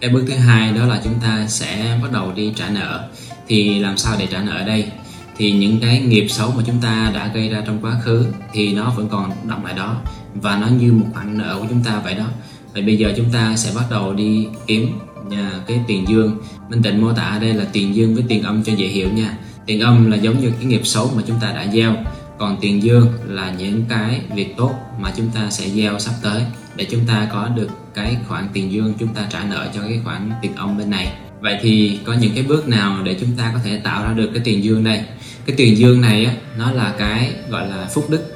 Cái 0.00 0.10
bước 0.10 0.24
thứ 0.28 0.34
hai 0.34 0.72
đó 0.72 0.86
là 0.86 1.00
chúng 1.04 1.20
ta 1.20 1.46
sẽ 1.48 1.98
bắt 2.02 2.12
đầu 2.12 2.32
đi 2.32 2.52
trả 2.56 2.68
nợ. 2.68 3.08
Thì 3.48 3.78
làm 3.78 3.98
sao 3.98 4.16
để 4.18 4.26
trả 4.26 4.42
nợ 4.42 4.52
ở 4.52 4.64
đây? 4.64 4.90
Thì 5.38 5.52
những 5.52 5.80
cái 5.80 6.00
nghiệp 6.00 6.26
xấu 6.28 6.52
mà 6.56 6.62
chúng 6.66 6.80
ta 6.80 7.10
đã 7.14 7.30
gây 7.34 7.48
ra 7.48 7.62
trong 7.66 7.78
quá 7.82 8.00
khứ 8.02 8.26
thì 8.52 8.74
nó 8.74 8.90
vẫn 8.90 9.08
còn 9.08 9.30
đọng 9.48 9.64
lại 9.64 9.74
đó. 9.74 9.96
Và 10.34 10.58
nó 10.58 10.66
như 10.66 10.92
một 10.92 11.06
khoản 11.14 11.38
nợ 11.38 11.56
của 11.60 11.66
chúng 11.70 11.84
ta 11.84 12.00
vậy 12.04 12.14
đó. 12.14 12.24
Vậy 12.72 12.82
bây 12.82 12.96
giờ 12.96 13.12
chúng 13.16 13.30
ta 13.32 13.56
sẽ 13.56 13.70
bắt 13.74 13.84
đầu 13.90 14.14
đi 14.14 14.46
kiếm 14.66 14.98
nhà 15.28 15.50
cái 15.66 15.80
tiền 15.86 16.04
dương. 16.08 16.38
Minh 16.70 16.82
tịnh 16.82 17.02
mô 17.02 17.12
tả 17.12 17.22
ở 17.22 17.38
đây 17.38 17.54
là 17.54 17.64
tiền 17.72 17.94
dương 17.94 18.14
với 18.14 18.24
tiền 18.28 18.42
âm 18.42 18.64
cho 18.64 18.72
dễ 18.72 18.86
hiểu 18.86 19.08
nha. 19.08 19.38
Tiền 19.66 19.80
âm 19.80 20.10
là 20.10 20.16
giống 20.16 20.40
như 20.40 20.50
cái 20.50 20.64
nghiệp 20.64 20.86
xấu 20.86 21.12
mà 21.16 21.22
chúng 21.26 21.40
ta 21.40 21.52
đã 21.52 21.66
gieo. 21.72 21.94
Còn 22.38 22.56
tiền 22.60 22.82
dương 22.82 23.08
là 23.26 23.54
những 23.58 23.84
cái 23.88 24.20
việc 24.34 24.56
tốt 24.56 24.74
mà 25.00 25.12
chúng 25.16 25.28
ta 25.34 25.50
sẽ 25.50 25.68
gieo 25.68 25.98
sắp 25.98 26.12
tới 26.22 26.42
để 26.76 26.86
chúng 26.90 27.04
ta 27.06 27.28
có 27.32 27.48
được 27.48 27.68
cái 27.94 28.16
khoản 28.28 28.48
tiền 28.52 28.72
dương 28.72 28.94
chúng 28.98 29.08
ta 29.08 29.26
trả 29.30 29.44
nợ 29.44 29.68
cho 29.74 29.80
cái 29.80 30.00
khoản 30.04 30.30
tiền 30.42 30.54
âm 30.54 30.78
bên 30.78 30.90
này. 30.90 31.12
Vậy 31.40 31.58
thì 31.62 31.98
có 32.04 32.12
những 32.12 32.34
cái 32.34 32.44
bước 32.44 32.68
nào 32.68 33.02
để 33.02 33.16
chúng 33.20 33.32
ta 33.36 33.50
có 33.54 33.60
thể 33.64 33.78
tạo 33.78 34.04
ra 34.04 34.12
được 34.12 34.30
cái 34.34 34.42
tiền 34.44 34.64
dương 34.64 34.84
đây? 34.84 35.02
Cái 35.46 35.56
tiền 35.56 35.78
dương 35.78 36.00
này 36.00 36.24
á, 36.24 36.34
nó 36.58 36.72
là 36.72 36.94
cái 36.98 37.32
gọi 37.48 37.68
là 37.68 37.88
phúc 37.94 38.10
đức. 38.10 38.32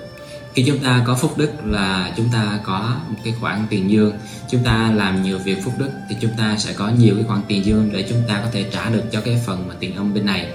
Khi 0.55 0.65
chúng 0.67 0.79
ta 0.79 1.03
có 1.07 1.15
phúc 1.15 1.39
đức 1.39 1.51
là 1.65 2.13
chúng 2.17 2.29
ta 2.33 2.59
có 2.65 2.97
một 3.09 3.17
cái 3.25 3.35
khoản 3.41 3.67
tiền 3.71 3.91
dương. 3.91 4.13
Chúng 4.51 4.65
ta 4.65 4.93
làm 4.97 5.23
nhiều 5.23 5.39
việc 5.39 5.65
phúc 5.65 5.75
đức 5.79 5.91
thì 6.09 6.17
chúng 6.21 6.31
ta 6.39 6.57
sẽ 6.59 6.73
có 6.73 6.89
nhiều 6.99 7.15
cái 7.15 7.25
khoản 7.25 7.41
tiền 7.49 7.65
dương 7.65 7.91
để 7.93 8.07
chúng 8.09 8.23
ta 8.29 8.41
có 8.45 8.49
thể 8.53 8.65
trả 8.73 8.91
được 8.91 9.03
cho 9.13 9.21
cái 9.21 9.43
phần 9.47 9.69
mà 9.69 9.75
tiền 9.81 9.97
âm 9.97 10.15
bên 10.15 10.27
này. 10.27 10.49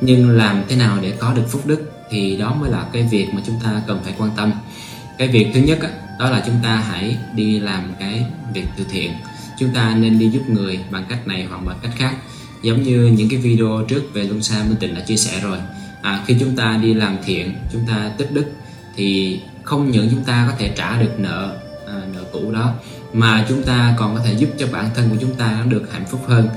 Nhưng 0.00 0.30
làm 0.30 0.62
thế 0.68 0.76
nào 0.76 0.98
để 1.02 1.12
có 1.18 1.32
được 1.34 1.44
phúc 1.48 1.66
đức 1.66 1.90
thì 2.10 2.36
đó 2.36 2.56
mới 2.60 2.70
là 2.70 2.86
cái 2.92 3.08
việc 3.10 3.26
mà 3.32 3.42
chúng 3.46 3.60
ta 3.64 3.82
cần 3.86 4.00
phải 4.04 4.14
quan 4.18 4.30
tâm. 4.36 4.52
Cái 5.18 5.28
việc 5.28 5.46
thứ 5.54 5.60
nhất 5.60 5.78
á, 5.82 5.88
đó 6.18 6.30
là 6.30 6.42
chúng 6.46 6.56
ta 6.62 6.76
hãy 6.76 7.16
đi 7.34 7.60
làm 7.60 7.94
cái 8.00 8.24
việc 8.54 8.66
từ 8.76 8.84
thiện. 8.90 9.12
Chúng 9.58 9.74
ta 9.74 9.94
nên 9.94 10.18
đi 10.18 10.30
giúp 10.30 10.42
người 10.48 10.80
bằng 10.90 11.04
cách 11.08 11.26
này 11.26 11.46
hoặc 11.48 11.60
bằng 11.66 11.78
cách 11.82 11.92
khác. 11.96 12.14
Giống 12.62 12.82
như 12.82 13.14
những 13.16 13.28
cái 13.28 13.38
video 13.38 13.84
trước 13.88 14.02
về 14.12 14.22
luân 14.22 14.42
xa 14.42 14.62
minh 14.68 14.76
tịnh 14.80 14.94
đã 14.94 15.00
chia 15.00 15.16
sẻ 15.16 15.40
rồi 15.42 15.58
à, 16.02 16.22
khi 16.26 16.36
chúng 16.40 16.56
ta 16.56 16.78
đi 16.82 16.94
làm 16.94 17.16
thiện 17.24 17.54
chúng 17.72 17.86
ta 17.88 18.10
tích 18.18 18.32
đức 18.32 18.46
thì 18.96 19.40
không 19.62 19.90
những 19.90 20.08
chúng 20.10 20.24
ta 20.24 20.46
có 20.50 20.56
thể 20.58 20.72
trả 20.76 21.00
được 21.00 21.20
nợ 21.20 21.56
à, 21.86 21.94
nợ 22.14 22.24
cũ 22.32 22.52
đó 22.52 22.74
mà 23.12 23.46
chúng 23.48 23.62
ta 23.62 23.94
còn 23.98 24.14
có 24.16 24.20
thể 24.24 24.34
giúp 24.34 24.48
cho 24.58 24.66
bản 24.72 24.90
thân 24.94 25.10
của 25.10 25.16
chúng 25.20 25.34
ta 25.34 25.56
nó 25.60 25.70
được 25.70 25.92
hạnh 25.92 26.04
phúc 26.10 26.20
hơn 26.26 26.48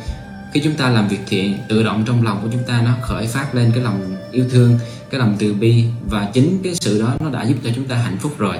khi 0.53 0.61
chúng 0.63 0.73
ta 0.73 0.89
làm 0.89 1.07
việc 1.07 1.19
thiện 1.27 1.57
tự 1.67 1.83
động 1.83 2.03
trong 2.07 2.23
lòng 2.23 2.39
của 2.43 2.49
chúng 2.51 2.63
ta 2.63 2.81
nó 2.85 2.91
khởi 3.01 3.27
phát 3.27 3.55
lên 3.55 3.71
cái 3.73 3.83
lòng 3.83 4.15
yêu 4.31 4.45
thương 4.51 4.79
cái 5.09 5.19
lòng 5.19 5.35
từ 5.39 5.53
bi 5.53 5.85
và 6.09 6.29
chính 6.33 6.59
cái 6.63 6.75
sự 6.75 7.01
đó 7.01 7.15
nó 7.19 7.29
đã 7.29 7.43
giúp 7.43 7.55
cho 7.63 7.69
chúng 7.75 7.85
ta 7.85 7.95
hạnh 7.95 8.17
phúc 8.17 8.35
rồi 8.37 8.55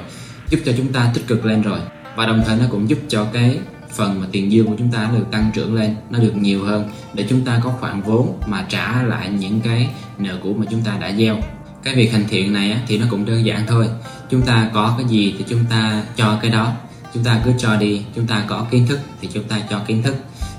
giúp 0.50 0.60
cho 0.66 0.72
chúng 0.78 0.94
ta 0.94 1.12
tích 1.14 1.28
cực 1.28 1.46
lên 1.46 1.62
rồi 1.62 1.80
và 2.16 2.26
đồng 2.26 2.44
thời 2.46 2.58
nó 2.58 2.66
cũng 2.72 2.90
giúp 2.90 3.00
cho 3.08 3.26
cái 3.34 3.60
phần 3.96 4.22
mà 4.22 4.28
tiền 4.32 4.52
dương 4.52 4.68
của 4.68 4.76
chúng 4.78 4.92
ta 4.92 5.10
nó 5.12 5.20
được 5.20 5.26
tăng 5.32 5.52
trưởng 5.54 5.76
lên 5.76 5.96
nó 6.10 6.20
được 6.20 6.36
nhiều 6.36 6.66
hơn 6.66 6.90
để 7.14 7.26
chúng 7.30 7.46
ta 7.46 7.62
có 7.64 7.70
khoản 7.70 8.02
vốn 8.02 8.40
mà 8.48 8.66
trả 8.70 9.04
lại 9.04 9.30
những 9.30 9.62
cái 9.62 9.90
nợ 10.20 10.38
cũ 10.44 10.56
mà 10.60 10.66
chúng 10.72 10.82
ta 10.82 10.98
đã 11.02 11.12
gieo. 11.18 11.38
Cái 11.84 11.96
việc 11.96 12.12
hành 12.12 12.26
thiện 12.30 12.54
này 12.54 12.72
á, 12.72 12.82
thì 12.88 12.98
nó 12.98 13.06
cũng 13.10 13.26
đơn 13.26 13.46
giản 13.46 13.64
thôi. 13.68 13.90
Chúng 14.30 14.42
ta 14.42 14.70
có 14.74 14.96
cái 14.98 15.08
gì 15.10 15.36
thì 15.38 15.46
chúng 15.48 15.66
ta 15.70 16.04
cho 16.16 16.40
cái 16.42 16.52
đó. 16.52 16.74
Chúng 17.14 17.24
ta 17.24 17.42
cứ 17.46 17.52
cho 17.58 17.76
đi 17.76 18.02
chúng 18.16 18.28
ta 18.28 18.44
có 18.48 18.66
kiến 18.72 18.88
thức 18.88 19.00
thì 19.22 19.30
chúng 19.34 19.44
ta 19.44 19.60
cho 19.70 19.80
kiến 19.80 20.04
thức. 20.04 20.16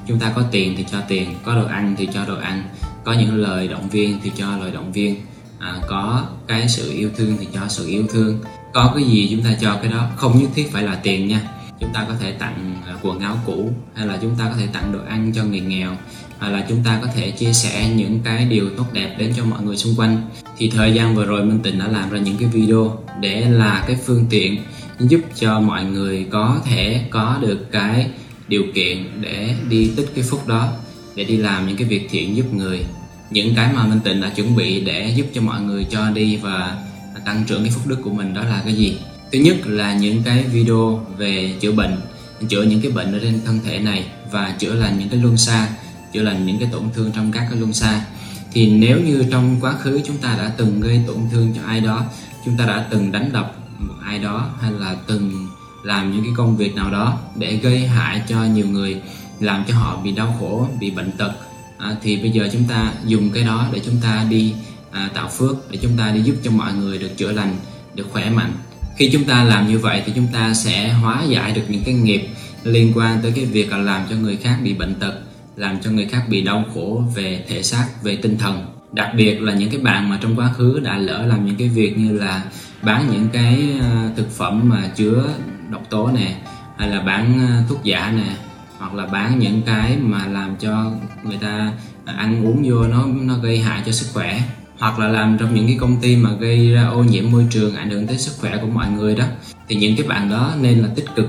Chúng 0.06 0.18
ta 0.18 0.32
có 0.34 0.42
tiền 0.50 0.74
thì 0.76 0.84
cho 0.92 1.00
tiền 1.08 1.34
có 1.44 1.54
đồ 1.54 1.66
ăn 1.66 1.94
thì 1.98 2.08
cho 2.14 2.24
đồ 2.24 2.36
ăn. 2.36 2.62
Có 3.04 3.12
những 3.12 3.36
lời 3.36 3.68
động 3.68 3.88
viên 3.88 4.20
thì 4.22 4.32
cho 4.36 4.56
lời 4.56 4.70
động 4.70 4.92
viên. 4.92 5.16
À, 5.58 5.74
có 5.88 6.24
cái 6.46 6.68
sự 6.68 6.92
yêu 6.92 7.10
thương 7.16 7.36
thì 7.40 7.48
cho 7.54 7.60
sự 7.68 7.88
yêu 7.88 8.04
thương. 8.12 8.38
Có 8.72 8.92
cái 8.94 9.04
gì 9.04 9.28
chúng 9.30 9.42
ta 9.42 9.50
cho 9.60 9.78
cái 9.82 9.92
đó 9.92 10.06
không 10.16 10.40
nhất 10.40 10.50
thiết 10.54 10.72
phải 10.72 10.82
là 10.82 10.94
tiền 11.02 11.28
nha 11.28 11.40
chúng 11.80 11.92
ta 11.92 12.04
có 12.08 12.14
thể 12.20 12.32
tặng 12.32 12.82
à, 12.87 12.94
quần 13.02 13.20
áo 13.20 13.38
cũ, 13.46 13.72
hay 13.94 14.06
là 14.06 14.18
chúng 14.22 14.34
ta 14.38 14.44
có 14.44 14.56
thể 14.58 14.66
tặng 14.66 14.92
đồ 14.92 14.99
ăn 15.08 15.32
cho 15.34 15.44
người 15.44 15.60
nghèo 15.60 15.96
hay 16.38 16.52
là 16.52 16.66
chúng 16.68 16.84
ta 16.84 16.99
có 17.02 17.08
thể 17.14 17.30
chia 17.30 17.52
sẻ 17.52 17.90
những 17.96 18.20
cái 18.25 18.44
điều 18.44 18.70
tốt 18.76 18.84
đẹp 18.92 19.16
đến 19.18 19.32
cho 19.37 19.44
mọi 19.44 19.62
người 19.62 19.76
xung 19.76 19.94
quanh. 19.96 20.22
Thì 20.58 20.70
thời 20.70 20.94
gian 20.94 21.14
vừa 21.14 21.25
rồi 21.25 21.44
Minh 21.44 21.60
Tình 21.62 21.78
đã 21.78 21.88
làm 21.88 22.10
ra 22.10 22.18
những 22.18 22.37
cái 22.37 22.49
video 22.49 22.99
để 23.20 23.40
là 23.50 23.84
cái 23.87 23.96
phương 24.06 24.26
tiện 24.30 24.56
giúp 24.99 25.20
cho 25.34 25.60
mọi 25.60 25.84
người 25.84 26.26
có 26.30 26.60
thể 26.64 27.04
có 27.10 27.38
được 27.40 27.72
cái 27.72 28.10
điều 28.49 28.62
kiện 28.75 28.99
để 29.20 29.54
đi 29.68 29.90
tích 29.96 30.08
cái 30.14 30.25
phúc 30.25 30.49
đó, 30.49 30.72
để 31.14 31.25
đi 31.25 31.37
làm 31.37 31.66
những 31.66 31.76
cái 31.76 31.88
việc 31.88 32.08
thiện 32.10 32.37
giúp 32.37 32.54
người. 32.54 32.84
Những 33.30 33.54
cái 33.54 33.72
mà 33.72 33.87
Minh 33.87 34.00
Tình 34.04 34.20
đã 34.20 34.28
chuẩn 34.28 34.56
bị 34.56 34.80
để 34.80 35.12
giúp 35.16 35.26
cho 35.34 35.40
mọi 35.40 35.60
người 35.60 35.87
cho 35.90 36.10
đi 36.10 36.37
và 36.37 36.78
tăng 37.25 37.44
trưởng 37.46 37.62
cái 37.62 37.70
phúc 37.70 37.87
đức 37.87 37.99
của 38.04 38.10
mình 38.10 38.34
đó 38.34 38.42
là 38.44 38.62
cái 38.64 38.75
gì? 38.75 38.99
Thứ 39.32 39.38
nhất 39.38 39.56
là 39.64 39.94
những 39.94 40.22
cái 40.22 40.42
video 40.42 41.06
về 41.16 41.54
chữa 41.60 41.72
bệnh 41.72 42.00
chữa 42.49 42.62
những 42.62 42.80
cái 42.80 42.92
bệnh 42.92 43.12
ở 43.12 43.18
trên 43.22 43.40
thân 43.44 43.60
thể 43.64 43.78
này 43.78 44.06
và 44.30 44.54
chữa 44.58 44.75
lành 44.75 44.99
những 44.99 45.08
cái 45.08 45.20
luân 45.20 45.37
xa 45.37 45.68
chữa 46.12 46.22
lành 46.22 46.46
những 46.46 46.58
cái 46.58 46.68
tổn 46.72 46.82
thương 46.94 47.10
trong 47.12 47.32
các 47.32 47.46
cái 47.50 47.58
luân 47.58 47.72
xa. 47.72 48.04
Thì 48.52 48.70
nếu 48.70 49.00
như 49.00 49.25
trong 49.30 49.56
quá 49.60 49.72
khứ 49.72 50.00
chúng 50.06 50.16
ta 50.16 50.37
đã 50.38 50.52
từng 50.56 50.80
gây 50.80 51.00
tổn 51.06 51.16
thương 51.32 51.52
cho 51.56 51.62
ai 51.66 51.80
đó 51.80 52.04
chúng 52.44 52.56
ta 52.56 52.66
đã 52.66 52.87
từng 52.90 53.12
đánh 53.12 53.30
đập 53.32 53.54
một 53.78 53.94
ai 54.04 54.18
đó 54.18 54.50
hay 54.60 54.72
là 54.72 54.96
từng 55.06 55.49
làm 55.84 56.12
những 56.12 56.22
cái 56.22 56.32
công 56.37 56.56
việc 56.56 56.75
nào 56.75 56.90
đó 56.90 57.18
để 57.37 57.56
gây 57.56 57.87
hại 57.87 58.22
cho 58.28 58.44
nhiều 58.44 58.66
người 58.66 59.02
làm 59.40 59.64
cho 59.68 59.75
họ 59.75 60.00
bị 60.04 60.12
đau 60.12 60.37
khổ 60.40 60.68
bị 60.80 60.90
bệnh 60.90 61.12
tật 61.12 61.32
à, 61.78 61.96
thì 62.02 62.16
bây 62.16 62.30
giờ 62.30 62.49
chúng 62.52 62.64
ta 62.64 62.92
dùng 63.06 63.30
cái 63.30 63.44
đó 63.44 63.68
để 63.72 63.80
chúng 63.84 63.96
ta 64.02 64.26
đi 64.30 64.54
à, 64.90 65.10
tạo 65.14 65.28
phước 65.28 65.70
để 65.70 65.78
chúng 65.82 65.96
ta 65.96 66.10
đi 66.10 66.22
giúp 66.22 66.34
cho 66.42 66.50
mọi 66.50 66.72
người 66.72 66.99
được 66.99 67.16
chữa 67.16 67.32
lành 67.32 67.56
được 67.94 68.06
khỏe 68.12 68.30
mạnh 68.30 68.52
khi 68.97 69.11
chúng 69.12 69.25
ta 69.25 69.44
làm 69.44 69.68
như 69.68 69.78
vậy 69.78 70.02
thì 70.06 70.12
chúng 70.16 70.26
ta 70.32 70.54
sẽ 70.54 70.92
hóa 70.92 71.23
giải 71.25 71.52
được 71.52 71.62
những 71.68 71.82
cái 71.85 71.94
nghiệp 71.94 72.28
liên 72.64 72.92
quan 72.94 73.18
tới 73.23 73.32
cái 73.35 73.44
việc 73.44 73.73
là 73.73 73.78
làm 73.78 74.02
cho 74.11 74.16
người 74.16 74.37
khác 74.37 74.59
bị 74.64 74.75
bệnh 74.75 74.94
tật, 74.94 75.14
làm 75.56 75.80
cho 75.80 75.90
người 75.90 76.06
khác 76.06 76.23
bị 76.28 76.42
đau 76.42 76.64
khổ 76.75 77.02
về 77.14 77.44
thể 77.49 77.62
xác, 77.62 77.87
về 78.02 78.16
tinh 78.16 78.38
thần. 78.38 78.66
Đặc 78.92 79.11
biệt 79.16 79.42
là 79.42 79.54
những 79.54 79.70
cái 79.70 79.80
bạn 79.80 80.09
mà 80.09 80.18
trong 80.23 80.37
quá 80.37 80.52
khứ 80.52 80.80
đã 80.85 80.99
lỡ 80.99 81.26
làm 81.26 81.47
những 81.47 81.56
cái 81.56 81.68
việc 81.68 81.99
như 81.99 82.18
là 82.18 82.42
bán 82.82 83.09
những 83.11 83.28
cái 83.32 83.59
ờ, 83.80 84.11
thực 84.16 84.30
phẩm 84.30 84.68
mà 84.68 84.90
chứa 84.97 85.28
độc 85.70 85.82
tố 85.90 86.11
nè, 86.14 86.35
hay 86.78 86.88
là 86.88 87.00
bán 87.00 87.49
ờ, 87.49 87.62
thuốc 87.68 87.85
giả 87.85 88.12
nè, 88.16 88.37
hoặc 88.78 88.94
là 88.94 89.06
bán 89.06 89.38
những 89.38 89.62
cái 89.62 89.97
mà 90.00 90.26
làm 90.26 90.56
cho 90.56 90.92
người 91.25 91.38
ta 91.40 91.73
ăn 92.04 92.47
uống 92.47 92.62
vô 92.66 92.82
nó 92.82 93.06
nó 93.06 93.38
gây 93.38 93.59
hại 93.59 93.82
cho 93.87 93.92
sức 93.92 94.06
khỏe 94.14 94.40
hoặc 94.80 94.99
là 94.99 95.08
làm 95.08 95.37
trong 95.40 95.54
những 95.54 95.66
cái 95.66 95.76
công 95.80 96.00
ty 96.00 96.16
mà 96.16 96.30
gây 96.40 96.70
ra 96.70 96.87
ô 96.87 97.02
nhiễm 97.02 97.30
môi 97.30 97.46
trường, 97.50 97.75
ảnh 97.75 97.90
hưởng 97.90 98.06
tới 98.06 98.18
sức 98.18 98.32
khỏe 98.38 98.58
của 98.60 98.66
mọi 98.66 98.90
người 98.90 99.14
đó. 99.14 99.25
Thì 99.68 99.76
những 99.76 99.96
cái 99.96 100.06
bạn 100.06 100.30
đó 100.30 100.54
nên 100.60 100.78
là 100.78 100.88
tích 100.94 101.06
cực 101.16 101.26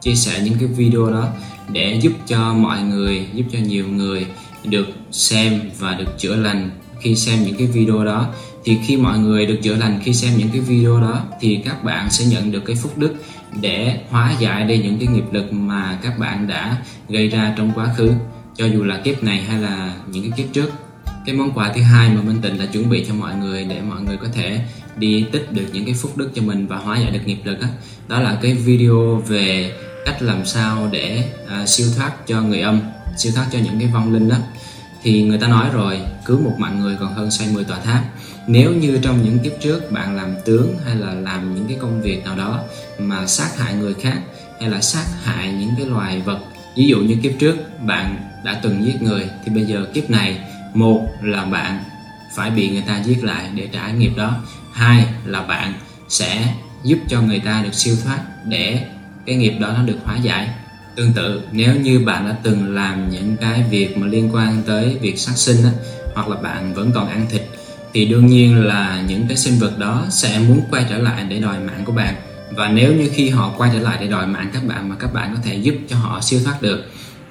chia 0.00 0.14
sẻ 0.14 0.40
những 0.44 0.54
cái 0.58 0.68
video 0.68 1.10
đó 1.10 1.28
để 1.72 1.98
giúp 2.02 2.12
cho 2.26 2.54
mọi 2.54 2.82
người, 2.82 3.26
giúp 3.34 3.44
cho 3.52 3.58
nhiều 3.58 3.88
người 3.88 4.26
được 4.64 4.86
xem 5.10 5.60
và 5.78 5.94
được 5.94 6.18
chữa 6.18 6.36
lành. 6.36 6.70
Khi 7.00 7.14
xem 7.16 7.42
những 7.42 7.56
cái 7.56 7.66
video 7.66 8.04
đó, 8.04 8.26
thì 8.64 8.78
khi 8.86 8.96
mọi 8.96 9.18
người 9.18 9.46
được 9.46 9.58
chữa 9.62 9.76
lành, 9.76 10.00
khi 10.04 10.14
xem 10.14 10.32
những 10.36 10.48
cái 10.48 10.60
video 10.60 11.00
đó, 11.00 11.20
thì 11.40 11.60
các 11.64 11.84
bạn 11.84 12.10
sẽ 12.10 12.24
nhận 12.24 12.52
được 12.52 12.64
cái 12.66 12.76
phúc 12.76 12.98
đức 12.98 13.14
để 13.60 13.98
hóa 14.10 14.32
giải 14.40 14.64
đi 14.64 14.78
những 14.78 14.98
cái 14.98 15.08
nghiệp 15.08 15.32
lực 15.32 15.52
mà 15.52 15.98
các 16.02 16.18
bạn 16.18 16.46
đã 16.48 16.76
gây 17.08 17.28
ra 17.28 17.54
trong 17.56 17.72
quá 17.74 17.88
khứ. 17.96 18.12
Cho 18.56 18.66
dù 18.66 18.84
là 18.84 18.96
kiếp 18.96 19.22
này 19.22 19.42
hay 19.42 19.60
là 19.60 19.94
những 20.06 20.30
cái 20.30 20.38
kiếp 20.38 20.52
trước 20.52 20.70
cái 21.24 21.34
món 21.34 21.52
quà 21.52 21.72
thứ 21.74 21.82
hai 21.82 22.10
mà 22.10 22.22
Minh 22.22 22.40
Tịnh 22.42 22.58
đã 22.58 22.66
chuẩn 22.66 22.90
bị 22.90 23.04
cho 23.08 23.14
mọi 23.14 23.34
người 23.34 23.64
để 23.64 23.80
mọi 23.80 24.00
người 24.00 24.16
có 24.16 24.26
thể 24.34 24.60
đi 24.96 25.26
tích 25.32 25.52
được 25.52 25.66
những 25.72 25.84
cái 25.84 25.94
phúc 25.94 26.16
đức 26.16 26.30
cho 26.34 26.42
mình 26.42 26.66
và 26.66 26.76
hóa 26.76 26.98
giải 26.98 27.10
được 27.10 27.20
nghiệp 27.26 27.38
lực 27.44 27.60
đó, 27.60 27.66
đó 28.08 28.20
là 28.20 28.38
cái 28.42 28.54
video 28.54 29.22
về 29.26 29.72
cách 30.06 30.22
làm 30.22 30.46
sao 30.46 30.88
để 30.92 31.30
à, 31.48 31.66
siêu 31.66 31.86
thoát 31.96 32.26
cho 32.26 32.40
người 32.40 32.60
âm 32.60 32.80
siêu 33.16 33.32
thoát 33.36 33.46
cho 33.52 33.58
những 33.58 33.78
cái 33.78 33.88
vong 33.94 34.12
linh 34.12 34.28
đó. 34.28 34.36
Thì 35.02 35.22
người 35.22 35.38
ta 35.38 35.48
nói 35.48 35.70
rồi 35.72 36.00
cứu 36.24 36.40
một 36.40 36.54
mạng 36.58 36.80
người 36.80 36.96
còn 37.00 37.14
hơn 37.14 37.30
xây 37.30 37.48
10 37.52 37.64
tòa 37.64 37.80
tháp. 37.80 38.04
Nếu 38.46 38.72
như 38.72 38.98
trong 39.02 39.22
những 39.22 39.38
kiếp 39.38 39.52
trước 39.60 39.90
bạn 39.90 40.16
làm 40.16 40.34
tướng 40.44 40.78
hay 40.86 40.96
là 40.96 41.14
làm 41.14 41.54
những 41.54 41.66
cái 41.68 41.76
công 41.80 42.02
việc 42.02 42.24
nào 42.24 42.36
đó 42.36 42.60
mà 42.98 43.26
sát 43.26 43.58
hại 43.58 43.74
người 43.74 43.94
khác 43.94 44.18
hay 44.60 44.70
là 44.70 44.80
sát 44.80 45.04
hại 45.24 45.52
những 45.52 45.70
cái 45.76 45.86
loài 45.86 46.20
vật 46.20 46.38
ví 46.76 46.86
dụ 46.86 46.98
như 46.98 47.16
kiếp 47.22 47.32
trước 47.38 47.56
bạn 47.86 48.16
đã 48.44 48.60
từng 48.62 48.84
giết 48.86 49.02
người 49.02 49.28
thì 49.44 49.52
bây 49.54 49.64
giờ 49.64 49.86
kiếp 49.94 50.10
này 50.10 50.40
một 50.74 51.08
là 51.22 51.44
bạn 51.44 51.84
phải 52.36 52.50
bị 52.50 52.70
người 52.70 52.84
ta 52.86 53.02
giết 53.04 53.24
lại 53.24 53.50
để 53.54 53.68
trả 53.72 53.90
nghiệp 53.90 54.12
đó. 54.16 54.36
Hai 54.72 55.06
là 55.24 55.42
bạn 55.42 55.72
sẽ 56.08 56.54
giúp 56.82 56.98
cho 57.08 57.20
người 57.20 57.40
ta 57.40 57.62
được 57.62 57.74
siêu 57.74 57.96
thoát 58.04 58.18
để 58.44 58.80
cái 59.26 59.36
nghiệp 59.36 59.54
đó 59.60 59.68
nó 59.76 59.82
được 59.82 59.98
hóa 60.04 60.16
giải. 60.16 60.48
Tương 60.96 61.12
tự 61.12 61.42
nếu 61.52 61.76
như 61.76 61.98
bạn 61.98 62.28
đã 62.28 62.36
từng 62.42 62.74
làm 62.74 63.10
những 63.10 63.36
cái 63.40 63.64
việc 63.70 63.98
mà 63.98 64.06
liên 64.06 64.34
quan 64.34 64.62
tới 64.66 64.98
việc 65.00 65.18
sát 65.18 65.36
sinh 65.36 65.64
á, 65.64 65.70
hoặc 66.14 66.28
là 66.28 66.36
bạn 66.36 66.74
vẫn 66.74 66.90
còn 66.94 67.08
ăn 67.08 67.26
thịt 67.30 67.42
thì 67.92 68.06
đương 68.06 68.26
nhiên 68.26 68.64
là 68.64 69.02
những 69.08 69.26
cái 69.28 69.36
sinh 69.36 69.58
vật 69.58 69.78
đó 69.78 70.06
sẽ 70.10 70.38
muốn 70.48 70.60
quay 70.70 70.86
trở 70.90 70.98
lại 70.98 71.24
để 71.28 71.40
đòi 71.40 71.58
mạng 71.58 71.82
của 71.84 71.92
bạn. 71.92 72.14
Và 72.50 72.68
nếu 72.68 72.94
như 72.94 73.10
khi 73.14 73.28
họ 73.28 73.54
quay 73.56 73.70
trở 73.72 73.78
lại 73.78 73.98
để 74.00 74.06
đòi 74.06 74.26
mạng 74.26 74.50
các 74.52 74.64
bạn 74.66 74.88
mà 74.88 74.96
các 74.98 75.12
bạn 75.12 75.34
có 75.36 75.40
thể 75.44 75.54
giúp 75.54 75.74
cho 75.88 75.96
họ 75.96 76.20
siêu 76.20 76.40
thoát 76.44 76.62
được 76.62 76.84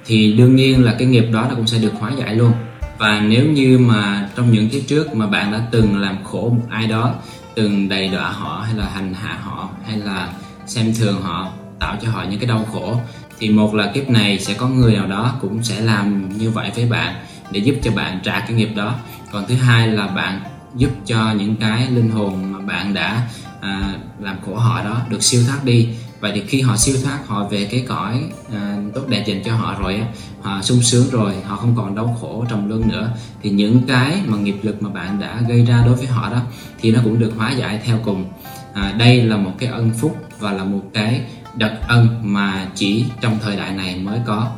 thì 0.05 0.33
đương 0.33 0.55
nhiên 0.55 0.83
là 0.83 0.95
cái 0.99 1.07
nghiệp 1.07 1.25
đó 1.33 1.45
nó 1.49 1.55
cũng 1.55 1.67
sẽ 1.67 1.77
được 1.77 1.93
hóa 1.99 2.11
giải 2.19 2.35
luôn 2.35 2.53
và 3.03 3.19
nếu 3.19 3.45
như 3.45 3.77
mà 3.77 4.29
trong 4.35 4.51
những 4.51 4.69
kiếp 4.69 4.81
trước 4.87 5.15
mà 5.15 5.27
bạn 5.27 5.51
đã 5.51 5.61
từng 5.71 5.97
làm 5.97 6.23
khổ 6.23 6.49
một 6.49 6.63
ai 6.69 6.87
đó, 6.87 7.13
từng 7.55 7.89
đầy 7.89 8.07
đọa 8.07 8.29
họ 8.29 8.63
hay 8.65 8.75
là 8.75 8.89
hành 8.93 9.13
hạ 9.13 9.37
họ 9.43 9.69
hay 9.85 9.97
là 9.97 10.29
xem 10.65 10.93
thường 10.99 11.21
họ, 11.21 11.51
tạo 11.79 11.95
cho 12.01 12.11
họ 12.11 12.25
những 12.29 12.39
cái 12.39 12.49
đau 12.49 12.65
khổ, 12.71 12.99
thì 13.39 13.49
một 13.49 13.75
là 13.75 13.91
kiếp 13.93 14.09
này 14.09 14.39
sẽ 14.39 14.53
có 14.53 14.67
người 14.67 14.93
nào 14.95 15.07
đó 15.07 15.35
cũng 15.41 15.63
sẽ 15.63 15.81
làm 15.81 16.37
như 16.37 16.49
vậy 16.49 16.71
với 16.75 16.85
bạn 16.85 17.15
để 17.51 17.59
giúp 17.59 17.75
cho 17.83 17.91
bạn 17.91 18.19
trả 18.23 18.39
cái 18.39 18.53
nghiệp 18.53 18.69
đó. 18.75 18.95
Còn 19.31 19.45
thứ 19.47 19.55
hai 19.55 19.87
là 19.87 20.07
bạn 20.07 20.39
giúp 20.75 20.91
cho 21.05 21.31
những 21.31 21.55
cái 21.55 21.87
linh 21.91 22.09
hồn 22.09 22.51
mà 22.51 22.59
bạn 22.59 22.93
đã 22.93 23.27
à, 23.63 23.95
làm 24.19 24.37
khổ 24.45 24.55
họ 24.55 24.83
đó 24.83 25.01
được 25.09 25.23
siêu 25.23 25.41
thoát 25.47 25.65
đi. 25.65 25.89
Vậy 26.19 26.31
thì 26.35 26.43
khi 26.47 26.61
họ 26.61 26.77
siêu 26.77 26.95
thoát 27.03 27.19
họ 27.27 27.47
về 27.47 27.67
cái 27.71 27.85
cõi 27.87 28.23
à, 28.53 28.77
tốt 28.93 29.01
đẹp 29.07 29.23
dành 29.27 29.43
cho 29.45 29.55
họ 29.55 29.75
rồi 29.81 29.95
á 29.95 30.05
họ 30.41 30.61
sung 30.61 30.81
sướng 30.81 31.09
rồi 31.11 31.33
họ 31.45 31.55
không 31.55 31.75
còn 31.75 31.95
đau 31.95 32.17
khổ 32.21 32.45
trầm 32.49 32.69
luân 32.69 32.89
nữa 32.89 33.11
thì 33.41 33.49
những 33.49 33.81
cái 33.87 34.21
mà 34.25 34.37
nghiệp 34.37 34.55
lực 34.61 34.83
mà 34.83 34.89
bạn 34.89 35.19
đã 35.19 35.41
gây 35.49 35.65
ra 35.65 35.83
đối 35.85 35.95
với 35.95 36.07
họ 36.07 36.29
đó 36.29 36.41
thì 36.79 36.91
nó 36.91 36.99
cũng 37.03 37.19
được 37.19 37.31
hóa 37.37 37.51
giải 37.51 37.79
theo 37.85 37.99
cùng. 38.05 38.25
À, 38.73 38.93
đây 38.97 39.21
là 39.21 39.37
một 39.37 39.51
cái 39.59 39.69
ân 39.69 39.91
phúc 39.91 40.17
và 40.39 40.51
là 40.53 40.63
một 40.63 40.81
cái 40.93 41.21
đặc 41.55 41.73
ân 41.87 42.19
mà 42.21 42.67
chỉ 42.75 43.05
trong 43.21 43.39
thời 43.43 43.55
đại 43.55 43.71
này 43.71 43.99
mới 43.99 44.19
có. 44.25 44.51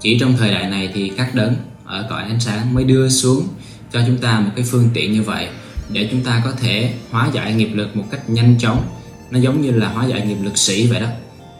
Chỉ 0.00 0.18
trong 0.18 0.36
thời 0.38 0.50
đại 0.50 0.70
này 0.70 0.90
thì 0.94 1.12
các 1.16 1.34
đấng 1.34 1.54
ở 1.84 2.06
cõi 2.10 2.22
ánh 2.22 2.40
sáng 2.40 2.74
mới 2.74 2.84
đưa 2.84 3.08
xuống 3.08 3.48
cho 3.92 4.00
chúng 4.06 4.18
ta 4.18 4.40
một 4.40 4.50
cái 4.56 4.64
phương 4.70 4.88
tiện 4.94 5.12
như 5.12 5.22
vậy 5.22 5.48
để 5.90 6.08
chúng 6.10 6.22
ta 6.22 6.42
có 6.44 6.52
thể 6.52 6.94
hóa 7.10 7.30
giải 7.32 7.54
nghiệp 7.54 7.70
lực 7.74 7.96
một 7.96 8.04
cách 8.10 8.30
nhanh 8.30 8.58
chóng. 8.58 8.82
Nó 9.30 9.38
giống 9.38 9.62
như 9.62 9.70
là 9.70 9.88
hóa 9.88 10.06
giải 10.06 10.26
nghiệp 10.26 10.38
lực 10.42 10.58
sĩ 10.58 10.86
vậy 10.86 11.00
đó. 11.00 11.08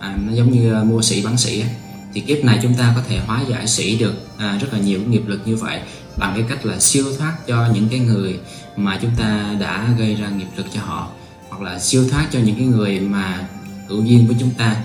À, 0.00 0.16
nó 0.26 0.32
giống 0.32 0.50
như 0.50 0.74
à, 0.74 0.82
mua 0.84 1.02
sĩ 1.02 1.22
bán 1.24 1.36
sĩ 1.36 1.60
ấy. 1.60 1.70
thì 2.14 2.20
kiếp 2.20 2.44
này 2.44 2.58
chúng 2.62 2.74
ta 2.74 2.92
có 2.96 3.02
thể 3.08 3.18
hóa 3.18 3.42
giải 3.48 3.66
sĩ 3.66 3.98
được 3.98 4.14
à, 4.38 4.58
rất 4.60 4.68
là 4.72 4.78
nhiều 4.78 5.00
nghiệp 5.08 5.22
lực 5.26 5.40
như 5.44 5.56
vậy 5.56 5.80
bằng 6.16 6.32
cái 6.34 6.44
cách 6.48 6.66
là 6.66 6.78
siêu 6.78 7.04
thoát 7.18 7.46
cho 7.46 7.68
những 7.74 7.88
cái 7.88 8.00
người 8.00 8.38
mà 8.76 8.98
chúng 9.02 9.10
ta 9.16 9.54
đã 9.60 9.88
gây 9.98 10.14
ra 10.14 10.28
nghiệp 10.28 10.48
lực 10.56 10.66
cho 10.74 10.80
họ 10.80 11.08
hoặc 11.48 11.62
là 11.62 11.78
siêu 11.78 12.04
thoát 12.10 12.26
cho 12.32 12.38
những 12.38 12.56
cái 12.56 12.66
người 12.66 13.00
mà 13.00 13.48
hữu 13.88 14.04
duyên 14.04 14.26
với 14.26 14.36
chúng 14.40 14.50
ta. 14.50 14.76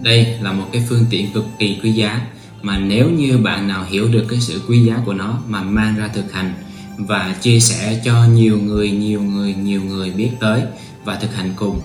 Đây 0.00 0.38
là 0.40 0.52
một 0.52 0.66
cái 0.72 0.82
phương 0.88 1.04
tiện 1.10 1.32
cực 1.32 1.44
kỳ 1.58 1.80
quý 1.82 1.92
giá 1.92 2.20
mà 2.62 2.78
nếu 2.78 3.10
như 3.10 3.38
bạn 3.38 3.68
nào 3.68 3.84
hiểu 3.88 4.08
được 4.08 4.24
cái 4.28 4.40
sự 4.40 4.62
quý 4.68 4.84
giá 4.84 4.98
của 5.06 5.12
nó 5.12 5.38
mà 5.46 5.62
mang 5.62 5.96
ra 5.96 6.08
thực 6.08 6.32
hành 6.32 6.54
và 6.98 7.36
chia 7.40 7.60
sẻ 7.60 8.00
cho 8.04 8.24
nhiều 8.24 8.58
người 8.58 8.90
nhiều 8.90 9.22
người 9.22 9.54
nhiều 9.54 9.82
người 9.82 10.10
biết 10.10 10.30
tới 10.40 10.62
và 11.04 11.14
thực 11.16 11.34
hành 11.34 11.52
cùng. 11.56 11.80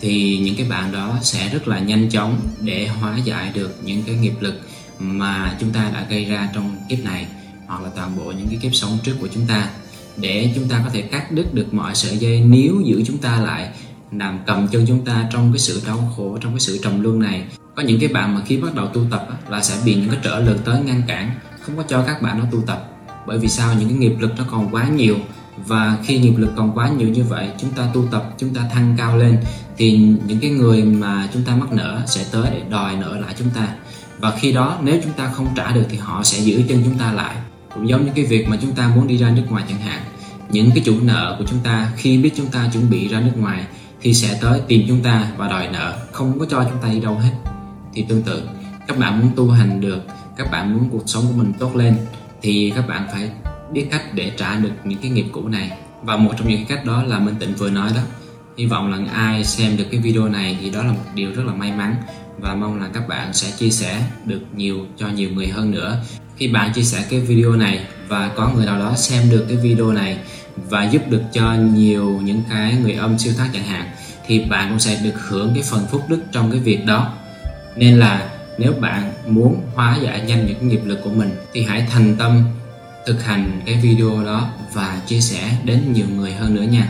Thì 0.00 0.38
những 0.38 0.56
cái 0.56 0.68
bạn 0.68 0.92
đó 0.92 1.18
sẽ 1.22 1.48
rất 1.48 1.68
là 1.68 1.78
nhanh 1.78 2.10
chóng 2.10 2.40
để 2.60 2.86
hóa 2.86 3.18
giải 3.24 3.50
được 3.54 3.76
những 3.84 4.02
cái 4.06 4.14
nghiệp 4.14 4.34
lực 4.40 4.60
mà 4.98 5.56
chúng 5.60 5.70
ta 5.70 5.90
đã 5.94 6.06
gây 6.10 6.24
ra 6.24 6.48
trong 6.54 6.76
kiếp 6.88 7.04
này, 7.04 7.26
hoặc 7.66 7.82
là 7.82 7.90
toàn 7.96 8.16
bộ 8.16 8.24
những 8.24 8.46
cái 8.48 8.58
kiếp 8.62 8.74
sống 8.74 8.98
trước 9.02 9.16
của 9.20 9.28
chúng 9.34 9.46
ta. 9.46 9.70
Để 10.16 10.52
chúng 10.54 10.68
ta 10.68 10.80
có 10.84 10.90
thể 10.90 11.02
cắt 11.02 11.32
đứt 11.32 11.54
được 11.54 11.74
mọi 11.74 11.94
sợi 11.94 12.18
dây 12.18 12.40
nếu 12.40 12.80
giữ 12.84 13.02
chúng 13.06 13.18
ta 13.18 13.40
lại 13.40 13.68
nằm 14.10 14.38
cầm 14.46 14.68
chân 14.68 14.84
chúng 14.88 15.04
ta 15.04 15.28
trong 15.32 15.52
cái 15.52 15.58
sự 15.58 15.82
đau 15.86 16.12
khổ, 16.16 16.38
trong 16.40 16.52
cái 16.52 16.60
sự 16.60 16.78
trầm 16.82 17.02
luân 17.02 17.18
này. 17.18 17.42
Có 17.74 17.82
những 17.82 18.00
cái 18.00 18.08
bạn 18.08 18.34
mà 18.34 18.42
khi 18.46 18.56
bắt 18.56 18.74
đầu 18.74 18.86
tu 18.86 19.06
tập 19.10 19.28
là 19.48 19.62
sẽ 19.62 19.74
bị 19.84 19.94
những 19.94 20.08
cái 20.08 20.20
trở 20.22 20.40
lực 20.40 20.64
tới 20.64 20.80
ngăn 20.80 21.02
cản, 21.06 21.30
không 21.60 21.76
có 21.76 21.82
cho 21.82 22.02
các 22.02 22.22
bạn 22.22 22.38
nó 22.38 22.44
tu 22.50 22.62
tập 22.66 22.95
bởi 23.26 23.38
vì 23.38 23.48
sao? 23.48 23.74
Những 23.74 23.88
cái 23.88 23.98
nghiệp 23.98 24.14
lực 24.18 24.30
nó 24.38 24.44
còn 24.50 24.68
quá 24.74 24.88
nhiều. 24.88 25.16
Và 25.66 25.96
khi 26.04 26.18
nghiệp 26.18 26.34
lực 26.36 26.52
còn 26.56 26.72
quá 26.72 26.88
nhiều 26.88 27.08
như 27.08 27.24
vậy, 27.24 27.48
chúng 27.58 27.70
ta 27.70 27.88
tu 27.94 28.04
tập, 28.10 28.34
chúng 28.38 28.54
ta 28.54 28.62
thăng 28.72 28.94
cao 28.98 29.16
lên, 29.16 29.38
thì 29.76 29.98
những 30.26 30.40
cái 30.40 30.50
người 30.50 30.84
mà 30.84 31.28
chúng 31.34 31.42
ta 31.42 31.56
mắc 31.56 31.72
nợ 31.72 32.02
sẽ 32.06 32.24
tới 32.32 32.50
để 32.52 32.62
đòi 32.70 32.96
nợ 32.96 33.18
lại 33.20 33.34
chúng 33.38 33.50
ta. 33.50 33.68
Và 34.18 34.30
khi 34.30 34.52
đó, 34.52 34.78
nếu 34.82 35.00
chúng 35.04 35.12
ta 35.12 35.30
không 35.32 35.46
trả 35.56 35.72
được 35.72 35.84
thì 35.90 35.96
họ 35.96 36.22
sẽ 36.22 36.38
giữ 36.38 36.62
chân 36.68 36.82
chúng 36.84 36.98
ta 36.98 37.12
lại. 37.12 37.36
Cũng 37.74 37.88
giống 37.88 38.04
như 38.04 38.12
cái 38.14 38.24
việc 38.24 38.48
mà 38.48 38.56
chúng 38.62 38.72
ta 38.72 38.92
muốn 38.96 39.06
đi 39.06 39.16
ra 39.16 39.30
nước 39.30 39.42
ngoài 39.48 39.64
chẳng 39.68 39.80
hạn. 39.80 40.02
Những 40.50 40.70
cái 40.70 40.82
chủ 40.84 40.94
nợ 41.02 41.36
của 41.38 41.44
chúng 41.48 41.58
ta, 41.58 41.90
khi 41.96 42.18
biết 42.18 42.30
chúng 42.36 42.46
ta 42.46 42.70
chuẩn 42.72 42.90
bị 42.90 43.08
ra 43.08 43.20
nước 43.20 43.36
ngoài, 43.36 43.66
thì 44.00 44.14
sẽ 44.14 44.38
tới 44.40 44.60
tìm 44.68 44.84
chúng 44.88 45.02
ta 45.02 45.26
và 45.36 45.48
đòi 45.48 45.68
nợ, 45.68 45.96
không 46.12 46.38
có 46.38 46.46
cho 46.50 46.64
chúng 46.64 46.82
ta 46.82 46.88
đi 46.88 47.00
đâu 47.00 47.14
hết. 47.14 47.32
Thì 47.94 48.04
tương 48.08 48.22
tự, 48.22 48.42
các 48.86 48.98
bạn 48.98 49.20
muốn 49.20 49.30
tu 49.36 49.50
hành 49.50 49.80
được, 49.80 50.00
các 50.36 50.50
bạn 50.50 50.74
muốn 50.74 50.88
cuộc 50.90 51.02
sống 51.06 51.24
của 51.26 51.36
mình 51.36 51.52
tốt 51.58 51.76
lên 51.76 51.96
thì 52.46 52.72
các 52.76 52.88
bạn 52.88 53.08
phải 53.12 53.30
biết 53.72 53.86
cách 53.90 54.14
để 54.14 54.32
trả 54.36 54.54
được 54.54 54.70
những 54.84 54.98
cái 55.02 55.10
nghiệp 55.10 55.26
cũ 55.32 55.48
này. 55.48 55.70
Và 56.02 56.16
một 56.16 56.32
trong 56.38 56.48
những 56.48 56.56
cái 56.56 56.76
cách 56.76 56.84
đó 56.84 57.02
là 57.02 57.18
Minh 57.18 57.34
Tịnh 57.40 57.54
vừa 57.54 57.70
nói 57.70 57.90
đó. 57.94 58.00
Hy 58.58 58.66
vọng 58.66 58.90
là 58.90 59.12
ai 59.12 59.44
xem 59.44 59.76
được 59.76 59.84
cái 59.90 60.00
video 60.00 60.28
này 60.28 60.58
thì 60.60 60.70
đó 60.70 60.82
là 60.82 60.92
một 60.92 61.04
điều 61.14 61.32
rất 61.32 61.42
là 61.46 61.52
may 61.52 61.72
mắn. 61.72 61.96
Và 62.38 62.54
mong 62.54 62.80
là 62.80 62.88
các 62.92 63.08
bạn 63.08 63.32
sẽ 63.32 63.50
chia 63.58 63.70
sẻ 63.70 64.02
được 64.24 64.40
nhiều, 64.56 64.86
cho 64.96 65.08
nhiều 65.08 65.30
người 65.30 65.48
hơn 65.48 65.70
nữa. 65.70 65.96
Khi 66.36 66.48
bạn 66.48 66.72
chia 66.72 66.82
sẻ 66.82 67.04
cái 67.10 67.20
video 67.20 67.52
này 67.52 67.80
và 68.08 68.30
có 68.36 68.50
người 68.56 68.66
nào 68.66 68.78
đó 68.78 68.94
xem 68.96 69.30
được 69.30 69.46
cái 69.48 69.56
video 69.56 69.92
này 69.92 70.18
và 70.56 70.84
giúp 70.84 71.02
được 71.08 71.22
cho 71.32 71.54
nhiều 71.54 72.20
những 72.24 72.42
cái 72.50 72.74
người 72.82 72.92
âm 72.92 73.18
siêu 73.18 73.32
thoát 73.36 73.48
chẳng 73.52 73.66
hạn, 73.66 73.90
thì 74.26 74.44
bạn 74.44 74.68
cũng 74.70 74.78
sẽ 74.78 75.00
được 75.04 75.28
hưởng 75.28 75.50
cái 75.54 75.62
phần 75.62 75.86
phúc 75.90 76.02
đức 76.08 76.22
trong 76.32 76.50
cái 76.50 76.60
việc 76.60 76.86
đó. 76.86 77.12
Nên 77.76 77.98
là 77.98 78.28
nếu 78.58 78.72
bạn 78.72 79.12
muốn 79.26 79.60
hóa 79.74 79.98
giải 80.02 80.20
nhanh 80.20 80.46
những 80.46 80.68
nghiệp 80.68 80.80
lực 80.84 81.00
của 81.04 81.10
mình 81.10 81.30
thì 81.52 81.62
hãy 81.62 81.86
thành 81.90 82.16
tâm 82.16 82.44
thực 83.06 83.24
hành 83.24 83.60
cái 83.66 83.74
video 83.74 84.24
đó 84.24 84.50
và 84.72 85.00
chia 85.06 85.20
sẻ 85.20 85.56
đến 85.64 85.92
nhiều 85.92 86.06
người 86.16 86.32
hơn 86.32 86.54
nữa 86.54 86.62
nha. 86.62 86.88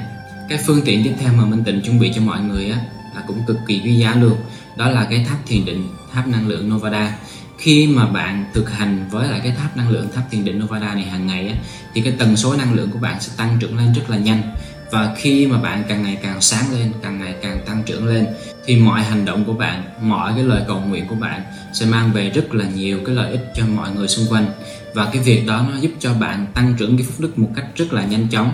Cái 0.49 0.59
phương 0.67 0.81
tiện 0.85 1.05
tiếp 1.05 1.15
theo 1.21 1.33
mà 1.33 1.45
Minh 1.45 1.65
Tịnh 1.65 1.81
chuẩn 1.81 1.99
bị 1.99 2.13
cho 2.15 2.21
mọi 2.21 2.41
người 2.41 2.71
á 2.71 2.79
là 3.15 3.23
cũng 3.27 3.43
cực 3.47 3.57
kỳ 3.67 3.81
quý 3.85 3.97
giá 3.97 4.15
luôn. 4.15 4.37
Đó 4.77 4.91
là 4.91 5.07
cái 5.11 5.25
tháp 5.29 5.39
thiền 5.47 5.65
định 5.65 5.89
tháp 6.13 6.29
năng 6.29 6.49
lượng 6.49 6.75
Novada. 6.75 7.19
Khi 7.59 7.87
mà 7.87 8.07
bạn 8.07 8.45
thực 8.55 8.71
hành 8.71 9.05
với 9.11 9.29
lại 9.29 9.41
cái 9.43 9.53
tháp 9.53 9.77
năng 9.77 9.91
lượng 9.91 10.09
tháp 10.15 10.31
thiền 10.31 10.45
định 10.45 10.59
Novada 10.59 10.95
này 10.95 11.05
hàng 11.05 11.27
ngày 11.27 11.49
á, 11.49 11.55
thì 11.95 12.01
cái 12.01 12.13
tần 12.19 12.37
số 12.37 12.57
năng 12.57 12.75
lượng 12.75 12.91
của 12.91 12.99
bạn 12.99 13.21
sẽ 13.21 13.33
tăng 13.37 13.57
trưởng 13.61 13.79
lên 13.79 13.93
rất 13.93 14.11
là 14.11 14.17
nhanh 14.17 14.43
và 14.90 15.14
khi 15.16 15.47
mà 15.47 15.59
bạn 15.59 15.83
càng 15.88 16.02
ngày 16.02 16.19
càng 16.23 16.40
sáng 16.40 16.73
lên, 16.73 16.93
càng 17.02 17.19
ngày 17.19 17.35
càng 17.43 17.59
tăng 17.66 17.83
trưởng 17.87 18.07
lên, 18.07 18.26
thì 18.64 18.76
mọi 18.76 19.02
hành 19.02 19.25
động 19.25 19.45
của 19.45 19.52
bạn, 19.52 19.83
mọi 20.02 20.33
cái 20.35 20.45
lời 20.45 20.62
cầu 20.69 20.81
nguyện 20.81 21.07
của 21.09 21.14
bạn 21.14 21.43
sẽ 21.73 21.87
mang 21.87 22.12
về 22.12 22.31
rất 22.31 22.55
là 22.55 22.64
nhiều 22.75 23.00
cái 23.07 23.14
lợi 23.14 23.31
ích 23.31 23.52
cho 23.55 23.66
mọi 23.66 23.90
người 23.90 24.09
xung 24.09 24.26
quanh. 24.31 24.47
Và 24.95 25.09
cái 25.12 25.23
việc 25.23 25.47
đó 25.47 25.66
nó 25.73 25.78
giúp 25.81 25.90
cho 25.99 26.14
bạn 26.14 26.47
tăng 26.55 26.75
trưởng 26.78 26.97
cái 26.97 27.07
phúc 27.07 27.16
đức 27.19 27.38
một 27.38 27.49
cách 27.57 27.66
rất 27.76 27.93
là 27.93 28.05
nhanh 28.05 28.28
chóng. 28.31 28.50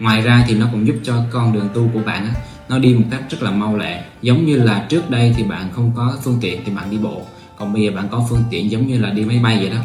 Ngoài 0.00 0.20
ra 0.20 0.44
thì 0.48 0.54
nó 0.54 0.68
cũng 0.72 0.86
giúp 0.86 0.96
cho 1.04 1.24
con 1.30 1.52
đường 1.52 1.68
tu 1.74 1.90
của 1.94 2.00
bạn 2.06 2.28
nó 2.68 2.78
đi 2.78 2.94
một 2.94 3.04
cách 3.10 3.22
rất 3.30 3.42
là 3.42 3.50
mau 3.50 3.76
lẹ. 3.76 4.04
Giống 4.22 4.46
như 4.46 4.56
là 4.56 4.86
trước 4.88 5.10
đây 5.10 5.34
thì 5.36 5.42
bạn 5.42 5.70
không 5.72 5.92
có 5.96 6.16
phương 6.24 6.38
tiện 6.40 6.60
thì 6.64 6.72
bạn 6.72 6.90
đi 6.90 6.98
bộ. 6.98 7.22
Còn 7.58 7.72
bây 7.72 7.82
giờ 7.82 7.90
bạn 7.96 8.08
có 8.10 8.26
phương 8.30 8.44
tiện 8.50 8.70
giống 8.70 8.86
như 8.86 8.98
là 8.98 9.10
đi 9.10 9.24
máy 9.24 9.38
bay 9.42 9.58
vậy 9.60 9.70
đó. 9.70 9.80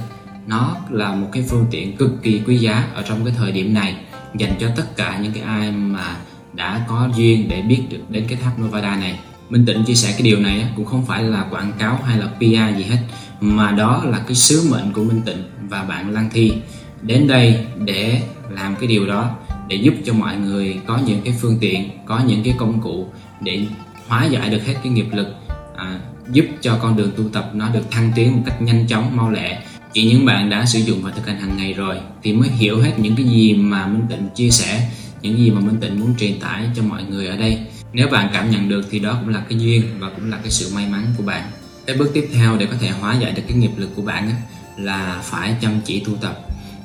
Nó 0.48 0.76
là 0.90 1.16
một 1.16 1.28
cái 1.32 1.44
phương 1.50 1.66
tiện 1.72 1.98
cực 1.98 2.12
kỳ 2.24 2.42
quý 2.46 2.58
giá 2.58 2.88
ở 2.94 3.04
trong 3.08 3.26
cái 3.26 3.34
thời 3.38 3.52
điểm 3.52 3.74
này 3.74 3.96
dành 4.36 4.56
cho 4.60 4.68
tất 4.76 4.98
cả 4.98 5.20
những 5.24 5.34
cái 5.34 5.44
ai 5.44 5.72
mà 5.72 6.18
đã 6.54 6.86
có 6.88 7.10
duyên 7.16 7.50
để 7.50 7.62
biết 7.62 7.82
được 7.90 8.02
đến 8.10 8.26
cái 8.28 8.38
tháp 8.44 8.60
Nevada 8.60 8.96
này. 8.96 9.20
Minh 9.50 9.66
Tịnh 9.66 9.84
chia 9.84 9.96
sẻ 9.96 10.12
cái 10.12 10.22
điều 10.22 10.40
này 10.40 10.66
cũng 10.76 10.86
không 10.86 11.06
phải 11.06 11.24
là 11.24 11.46
quảng 11.50 11.72
cáo 11.80 12.00
hay 12.06 12.18
là 12.18 12.26
PR 12.38 12.78
gì 12.78 12.84
hết 12.84 13.00
mà 13.42 13.72
đó 13.72 14.04
là 14.06 14.20
cái 14.20 14.36
sứ 14.36 14.70
mệnh 14.72 14.94
của 14.94 15.04
Minh 15.04 15.22
Tịnh 15.26 15.44
và 15.70 15.84
bạn 15.84 16.14
Lan 16.14 16.30
Thi. 16.34 16.54
Đến 17.02 17.28
đây 17.28 17.66
để 17.86 18.22
làm 18.50 18.76
cái 18.76 18.88
điều 18.88 19.08
đó 19.08 19.36
để 19.68 19.76
giúp 19.76 19.94
cho 20.06 20.14
mọi 20.14 20.38
người 20.38 20.80
có 20.88 21.00
những 21.06 21.22
cái 21.22 21.34
phương 21.42 21.58
tiện 21.62 21.90
có 22.06 22.20
những 22.20 22.44
cái 22.44 22.56
công 22.58 22.82
cụ 22.82 23.08
để 23.42 23.66
hóa 24.08 24.26
giải 24.26 24.50
được 24.50 24.66
hết 24.66 24.74
cái 24.84 24.92
nghiệp 24.92 25.08
lực 25.12 25.28
à, 25.76 26.00
giúp 26.32 26.46
cho 26.62 26.78
con 26.82 26.98
đường 26.98 27.12
tu 27.18 27.24
tập 27.34 27.50
nó 27.54 27.70
được 27.70 27.92
thăng 27.92 28.12
tiến 28.16 28.36
một 28.36 28.42
cách 28.46 28.62
nhanh 28.62 28.88
chóng 28.88 29.16
mau 29.16 29.32
lẹ 29.32 29.62
chỉ 29.94 30.04
những 30.04 30.26
bạn 30.26 30.50
đã 30.50 30.66
sử 30.66 30.80
dụng 30.80 31.02
và 31.02 31.12
thực 31.12 31.28
hành 31.28 31.40
hàng 31.40 31.58
ngày 31.58 31.74
rồi 31.74 31.98
thì 32.24 32.34
mới 32.34 32.50
hiểu 32.50 32.82
hết 32.82 32.94
những 32.98 33.16
cái 33.16 33.26
gì 33.26 33.54
mà 33.54 33.88
Minh 33.88 34.06
Tịnh 34.10 34.30
chia 34.36 34.50
sẻ, 34.50 34.90
những 35.22 35.38
gì 35.38 35.52
mà 35.52 35.60
Minh 35.60 35.78
Tịnh 35.82 36.00
muốn 36.00 36.16
truyền 36.20 36.40
tải 36.40 36.70
cho 36.76 36.84
mọi 36.84 37.04
người 37.04 37.28
ở 37.28 37.38
đây. 37.38 37.60
Nếu 37.94 38.08
bạn 38.08 38.30
cảm 38.34 38.52
nhận 38.52 38.70
được 38.70 38.88
thì 38.92 39.00
đó 39.00 39.18
cũng 39.20 39.30
là 39.30 39.44
cái 39.50 39.60
duyên 39.60 39.84
và 40.00 40.10
cũng 40.10 40.32
là 40.32 40.38
cái 40.38 40.52
sự 40.52 40.72
may 40.76 40.88
mắn 40.88 41.06
của 41.18 41.24
bạn. 41.24 41.44
Cái 41.86 41.98
bước 41.98 42.12
tiếp 42.14 42.30
theo 42.34 42.58
để 42.58 42.66
có 42.66 42.76
thể 42.80 42.90
hóa 42.90 43.16
giải 43.20 43.32
được 43.32 43.42
cái 43.48 43.58
nghiệp 43.58 43.72
lực 43.78 43.90
của 43.96 44.02
bạn 44.02 44.32
là 44.78 45.22
phải 45.24 45.56
chăm 45.62 45.72
chỉ 45.86 46.00
tu 46.00 46.16
tập. 46.22 46.40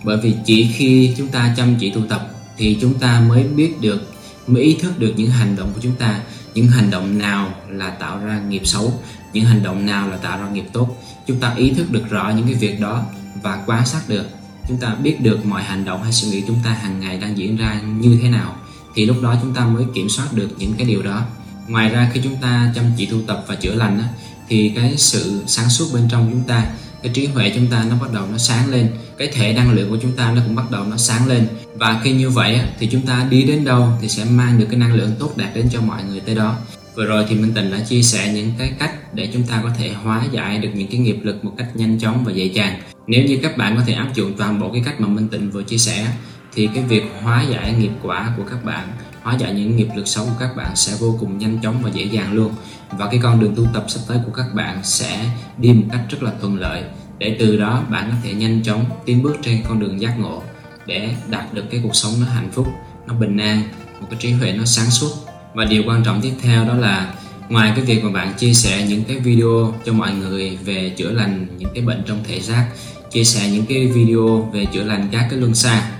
Bởi 0.04 0.16
vì 0.22 0.34
chỉ 0.44 0.68
khi 0.74 1.14
chúng 1.18 1.28
ta 1.28 1.54
chăm 1.56 1.74
chỉ 1.80 1.90
tu 1.90 2.00
tập 2.08 2.28
thì 2.56 2.78
chúng 2.80 2.94
ta 2.94 3.22
mới 3.28 3.42
biết 3.42 3.80
được, 3.80 4.12
mới 4.46 4.62
ý 4.62 4.76
thức 4.80 4.98
được 4.98 5.14
những 5.16 5.30
hành 5.30 5.56
động 5.56 5.70
của 5.74 5.80
chúng 5.82 5.94
ta 5.94 6.20
những 6.54 6.68
hành 6.68 6.90
động 6.90 7.18
nào 7.18 7.54
là 7.68 7.90
tạo 7.90 8.18
ra 8.18 8.40
nghiệp 8.48 8.62
xấu? 8.64 9.02
Những 9.32 9.44
hành 9.44 9.62
động 9.62 9.86
nào 9.86 10.08
là 10.08 10.16
tạo 10.16 10.38
ra 10.38 10.48
nghiệp 10.48 10.64
tốt? 10.72 11.02
Chúng 11.26 11.40
ta 11.40 11.54
ý 11.56 11.70
thức 11.70 11.90
được 11.90 12.10
rõ 12.10 12.32
những 12.36 12.46
cái 12.46 12.54
việc 12.54 12.80
đó 12.80 13.04
và 13.42 13.62
quan 13.66 13.86
sát 13.86 14.08
được. 14.08 14.26
Chúng 14.68 14.76
ta 14.76 14.94
biết 14.94 15.20
được 15.20 15.46
mọi 15.46 15.62
hành 15.62 15.84
động 15.84 16.02
hay 16.02 16.12
suy 16.12 16.28
nghĩ 16.28 16.42
chúng 16.46 16.58
ta 16.64 16.70
hàng 16.70 17.00
ngày 17.00 17.18
đang 17.18 17.38
diễn 17.38 17.56
ra 17.56 17.80
như 17.80 18.18
thế 18.22 18.28
nào, 18.28 18.56
thì 18.94 19.06
lúc 19.06 19.16
đó 19.22 19.36
chúng 19.42 19.54
ta 19.54 19.66
mới 19.66 19.84
kiểm 19.94 20.08
soát 20.08 20.32
được 20.32 20.48
những 20.58 20.74
cái 20.74 20.86
điều 20.86 21.02
đó. 21.02 21.22
Ngoài 21.68 21.88
ra, 21.88 22.10
khi 22.12 22.20
chúng 22.24 22.36
ta 22.36 22.72
chăm 22.74 22.84
chỉ 22.96 23.06
tu 23.06 23.16
tập 23.26 23.44
và 23.48 23.54
chữa 23.54 23.74
lành 23.74 24.02
thì 24.48 24.72
cái 24.76 24.96
sự 24.96 25.42
sáng 25.46 25.68
suốt 25.68 25.86
bên 25.94 26.08
trong 26.10 26.28
chúng 26.30 26.42
ta 26.42 26.66
cái 27.02 27.12
trí 27.14 27.26
huệ 27.26 27.52
chúng 27.54 27.66
ta 27.66 27.84
nó 27.90 27.96
bắt 28.00 28.12
đầu 28.12 28.26
nó 28.32 28.38
sáng 28.38 28.70
lên, 28.70 28.88
cái 29.18 29.28
thể 29.32 29.52
năng 29.52 29.72
lượng 29.72 29.90
của 29.90 29.98
chúng 30.02 30.16
ta 30.16 30.32
nó 30.32 30.42
cũng 30.46 30.54
bắt 30.54 30.70
đầu 30.70 30.84
nó 30.84 30.96
sáng 30.96 31.28
lên. 31.28 31.46
Và 31.74 32.00
khi 32.04 32.12
như 32.12 32.30
vậy 32.30 32.60
thì 32.78 32.88
chúng 32.92 33.06
ta 33.06 33.26
đi 33.30 33.42
đến 33.42 33.64
đâu 33.64 33.88
thì 34.00 34.08
sẽ 34.08 34.24
mang 34.24 34.58
được 34.58 34.66
cái 34.70 34.80
năng 34.80 34.94
lượng 34.94 35.10
tốt 35.18 35.36
đạt 35.36 35.54
đến 35.54 35.68
cho 35.72 35.80
mọi 35.80 36.04
người 36.04 36.20
tới 36.20 36.34
đó. 36.34 36.56
Vừa 36.94 37.04
rồi 37.04 37.24
thì 37.28 37.34
Minh 37.34 37.52
Tình 37.54 37.70
đã 37.70 37.78
chia 37.80 38.02
sẻ 38.02 38.32
những 38.34 38.52
cái 38.58 38.72
cách 38.78 39.14
để 39.14 39.28
chúng 39.32 39.42
ta 39.42 39.60
có 39.62 39.70
thể 39.78 39.92
hóa 39.92 40.24
giải 40.32 40.58
được 40.58 40.70
những 40.74 40.88
cái 40.88 41.00
nghiệp 41.00 41.18
lực 41.22 41.44
một 41.44 41.52
cách 41.58 41.66
nhanh 41.74 41.98
chóng 41.98 42.24
và 42.24 42.32
dễ 42.32 42.44
dàng. 42.44 42.80
Nếu 43.06 43.24
như 43.24 43.38
các 43.42 43.56
bạn 43.56 43.76
có 43.76 43.82
thể 43.86 43.92
áp 43.92 44.14
dụng 44.14 44.34
toàn 44.38 44.60
bộ 44.60 44.72
cái 44.72 44.82
cách 44.84 45.00
mà 45.00 45.08
Minh 45.08 45.28
Tịnh 45.28 45.50
vừa 45.50 45.62
chia 45.62 45.78
sẻ 45.78 46.06
thì 46.54 46.68
cái 46.74 46.84
việc 46.84 47.02
hóa 47.22 47.44
giải 47.50 47.72
nghiệp 47.72 47.92
quả 48.02 48.32
của 48.36 48.44
các 48.50 48.64
bạn 48.64 48.88
hóa 49.22 49.36
giải 49.38 49.52
những 49.52 49.76
nghiệp 49.76 49.88
lực 49.96 50.08
xấu 50.08 50.24
của 50.24 50.36
các 50.40 50.56
bạn 50.56 50.76
sẽ 50.76 50.92
vô 50.98 51.16
cùng 51.20 51.38
nhanh 51.38 51.58
chóng 51.62 51.82
và 51.82 51.90
dễ 51.90 52.04
dàng 52.04 52.32
luôn. 52.32 52.52
Và 52.90 53.08
cái 53.10 53.20
con 53.22 53.40
đường 53.40 53.54
tu 53.56 53.66
tập 53.74 53.84
sắp 53.88 54.00
tới 54.08 54.18
của 54.26 54.32
các 54.32 54.46
bạn 54.54 54.80
sẽ 54.82 55.30
đi 55.58 55.72
một 55.72 55.86
cách 55.92 56.00
rất 56.10 56.22
là 56.22 56.32
thuận 56.40 56.58
lợi. 56.58 56.82
Để 57.18 57.36
từ 57.40 57.56
đó, 57.56 57.82
bạn 57.90 58.10
có 58.10 58.16
thể 58.22 58.34
nhanh 58.34 58.62
chóng 58.62 58.84
tiến 59.04 59.22
bước 59.22 59.36
trên 59.42 59.62
con 59.68 59.80
đường 59.80 60.00
giác 60.00 60.18
ngộ 60.18 60.42
để 60.86 61.14
đạt 61.28 61.54
được 61.54 61.64
cái 61.70 61.80
cuộc 61.82 61.96
sống 61.96 62.12
nó 62.20 62.26
hạnh 62.26 62.50
phúc, 62.52 62.66
nó 63.06 63.14
bình 63.14 63.36
an, 63.36 63.62
một 64.00 64.06
cái 64.10 64.18
trí 64.22 64.32
huệ 64.32 64.52
nó 64.52 64.64
sáng 64.64 64.90
suốt. 64.90 65.10
Và 65.54 65.64
điều 65.64 65.82
quan 65.86 66.04
trọng 66.04 66.20
tiếp 66.20 66.32
theo 66.42 66.64
đó 66.64 66.74
là, 66.74 67.14
ngoài 67.48 67.72
cái 67.76 67.84
việc 67.84 68.04
mà 68.04 68.10
bạn 68.10 68.34
chia 68.38 68.52
sẻ 68.52 68.86
những 68.88 69.04
cái 69.04 69.16
video 69.18 69.74
cho 69.84 69.92
mọi 69.92 70.12
người 70.12 70.58
về 70.64 70.94
chữa 70.96 71.10
lành 71.10 71.46
những 71.58 71.70
cái 71.74 71.84
bệnh 71.84 72.02
trong 72.06 72.18
thể 72.24 72.40
xác, 72.40 72.66
chia 73.10 73.24
sẻ 73.24 73.50
những 73.50 73.66
cái 73.66 73.86
video 73.86 74.50
về 74.52 74.66
chữa 74.66 74.82
lành 74.82 75.08
các 75.12 75.26
cái 75.30 75.38
luân 75.38 75.54
xa 75.54 75.90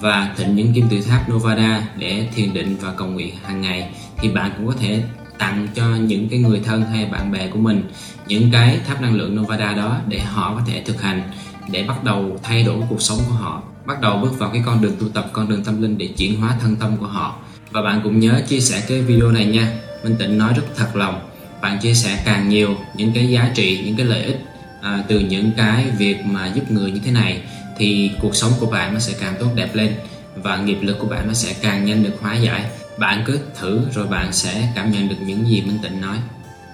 và 0.00 0.34
thịnh 0.36 0.56
những 0.56 0.72
kim 0.72 0.88
tự 0.88 1.00
tháp 1.00 1.30
Novada 1.32 1.88
để 1.98 2.28
thiền 2.34 2.54
định 2.54 2.76
và 2.80 2.92
cầu 2.96 3.08
nguyện 3.08 3.34
hàng 3.44 3.60
ngày, 3.60 3.90
thì 4.18 4.28
bạn 4.28 4.50
cũng 4.56 4.66
có 4.66 4.74
thể 4.80 5.02
tặng 5.38 5.68
cho 5.74 5.86
những 5.86 6.28
cái 6.28 6.38
người 6.38 6.60
thân 6.64 6.82
hay 6.82 7.06
bạn 7.06 7.32
bè 7.32 7.48
của 7.48 7.58
mình 7.58 7.82
những 8.28 8.50
cái 8.52 8.80
tháp 8.86 9.02
năng 9.02 9.14
lượng 9.14 9.36
Novada 9.36 9.72
đó 9.72 9.98
để 10.08 10.18
họ 10.18 10.54
có 10.54 10.62
thể 10.66 10.82
thực 10.86 11.02
hành, 11.02 11.22
để 11.70 11.84
bắt 11.88 12.04
đầu 12.04 12.38
thay 12.42 12.62
đổi 12.62 12.82
cuộc 12.88 13.02
sống 13.02 13.18
của 13.28 13.34
họ, 13.34 13.62
bắt 13.86 14.00
đầu 14.00 14.18
bước 14.18 14.38
vào 14.38 14.50
cái 14.50 14.62
con 14.66 14.82
đường 14.82 14.96
tu 15.00 15.08
tập, 15.08 15.30
con 15.32 15.48
đường 15.48 15.64
tâm 15.64 15.82
linh 15.82 15.98
để 15.98 16.06
chuyển 16.06 16.40
hóa 16.40 16.56
thân 16.60 16.76
tâm 16.76 16.96
của 16.96 17.06
họ. 17.06 17.36
Và 17.70 17.82
bạn 17.82 18.00
cũng 18.04 18.20
nhớ 18.20 18.42
chia 18.48 18.60
sẻ 18.60 18.82
cái 18.88 19.00
video 19.00 19.30
này 19.30 19.46
nha. 19.46 19.72
Minh 20.04 20.16
Tịnh 20.18 20.38
nói 20.38 20.52
rất 20.56 20.62
thật 20.76 20.96
lòng, 20.96 21.20
bạn 21.62 21.78
chia 21.78 21.94
sẻ 21.94 22.22
càng 22.24 22.48
nhiều 22.48 22.76
những 22.96 23.12
cái 23.14 23.28
giá 23.28 23.50
trị, 23.54 23.82
những 23.84 23.96
cái 23.96 24.06
lợi 24.06 24.22
ích 24.22 24.44
à, 24.86 25.04
từ 25.08 25.20
những 25.20 25.50
cái 25.56 25.90
việc 25.98 26.24
mà 26.24 26.46
giúp 26.46 26.70
người 26.70 26.90
như 26.90 27.00
thế 27.04 27.10
này 27.10 27.40
thì 27.78 28.10
cuộc 28.20 28.36
sống 28.36 28.52
của 28.60 28.66
bạn 28.66 28.94
nó 28.94 29.00
sẽ 29.00 29.12
càng 29.20 29.34
tốt 29.40 29.48
đẹp 29.54 29.74
lên 29.74 29.94
và 30.36 30.56
nghiệp 30.56 30.78
lực 30.82 30.98
của 30.98 31.06
bạn 31.06 31.28
nó 31.28 31.32
sẽ 31.32 31.54
càng 31.62 31.84
nhanh 31.84 32.02
được 32.02 32.16
hóa 32.20 32.36
giải. 32.36 32.64
Bạn 32.98 33.22
cứ 33.26 33.38
thử 33.60 33.80
rồi 33.94 34.06
bạn 34.06 34.32
sẽ 34.32 34.72
cảm 34.74 34.90
nhận 34.90 35.08
được 35.08 35.16
những 35.26 35.48
gì 35.48 35.62
Minh 35.66 35.78
Tịnh 35.82 36.00
nói. 36.00 36.16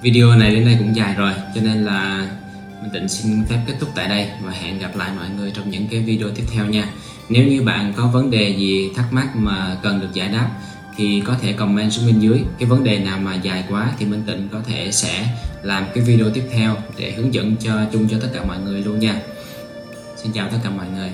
Video 0.03 0.37
này 0.37 0.55
đến 0.55 0.64
đây 0.64 0.77
cũng 0.79 0.96
dài 0.96 1.14
rồi 1.14 1.33
cho 1.55 1.61
nên 1.61 1.85
là 1.85 2.29
Minh 2.83 2.90
Tịnh 2.92 3.09
xin 3.09 3.44
phép 3.44 3.59
kết 3.66 3.75
thúc 3.81 3.88
tại 3.94 4.09
đây 4.09 4.29
và 4.42 4.53
hẹn 4.53 4.79
gặp 4.79 4.96
lại 4.96 5.11
mọi 5.16 5.27
người 5.37 5.51
trong 5.51 5.70
những 5.70 5.88
cái 5.90 6.01
video 6.01 6.29
tiếp 6.31 6.44
theo 6.53 6.66
nha. 6.66 6.88
Nếu 7.29 7.46
như 7.46 7.62
bạn 7.62 7.92
có 7.96 8.07
vấn 8.07 8.31
đề 8.31 8.55
gì 8.59 8.90
thắc 8.96 9.12
mắc 9.12 9.37
mà 9.37 9.77
cần 9.83 10.01
được 10.01 10.09
giải 10.12 10.29
đáp 10.29 10.51
thì 10.96 11.22
có 11.26 11.37
thể 11.42 11.52
comment 11.52 11.92
xuống 11.92 12.07
bên 12.07 12.18
dưới 12.18 12.44
cái 12.59 12.68
vấn 12.68 12.85
đề 12.85 12.98
nào 12.98 13.18
mà 13.18 13.35
dài 13.35 13.64
quá 13.70 13.92
thì 13.98 14.07
Minh 14.07 14.22
Tịnh 14.26 14.48
có 14.52 14.61
thể 14.66 14.92
sẽ 14.92 15.37
làm 15.62 15.85
cái 15.94 16.05
video 16.05 16.31
tiếp 16.31 16.44
theo 16.52 16.76
để 16.98 17.12
hướng 17.12 17.35
dẫn 17.35 17.57
cho 17.57 17.72
chung 17.92 18.09
cho 18.09 18.16
tất 18.20 18.28
cả 18.35 18.44
mọi 18.44 18.59
người 18.59 18.83
luôn 18.83 18.98
nha. 18.98 19.20
Xin 20.16 20.33
chào 20.33 20.48
tất 20.48 20.59
cả 20.64 20.70
mọi 20.70 20.87
người. 20.94 21.11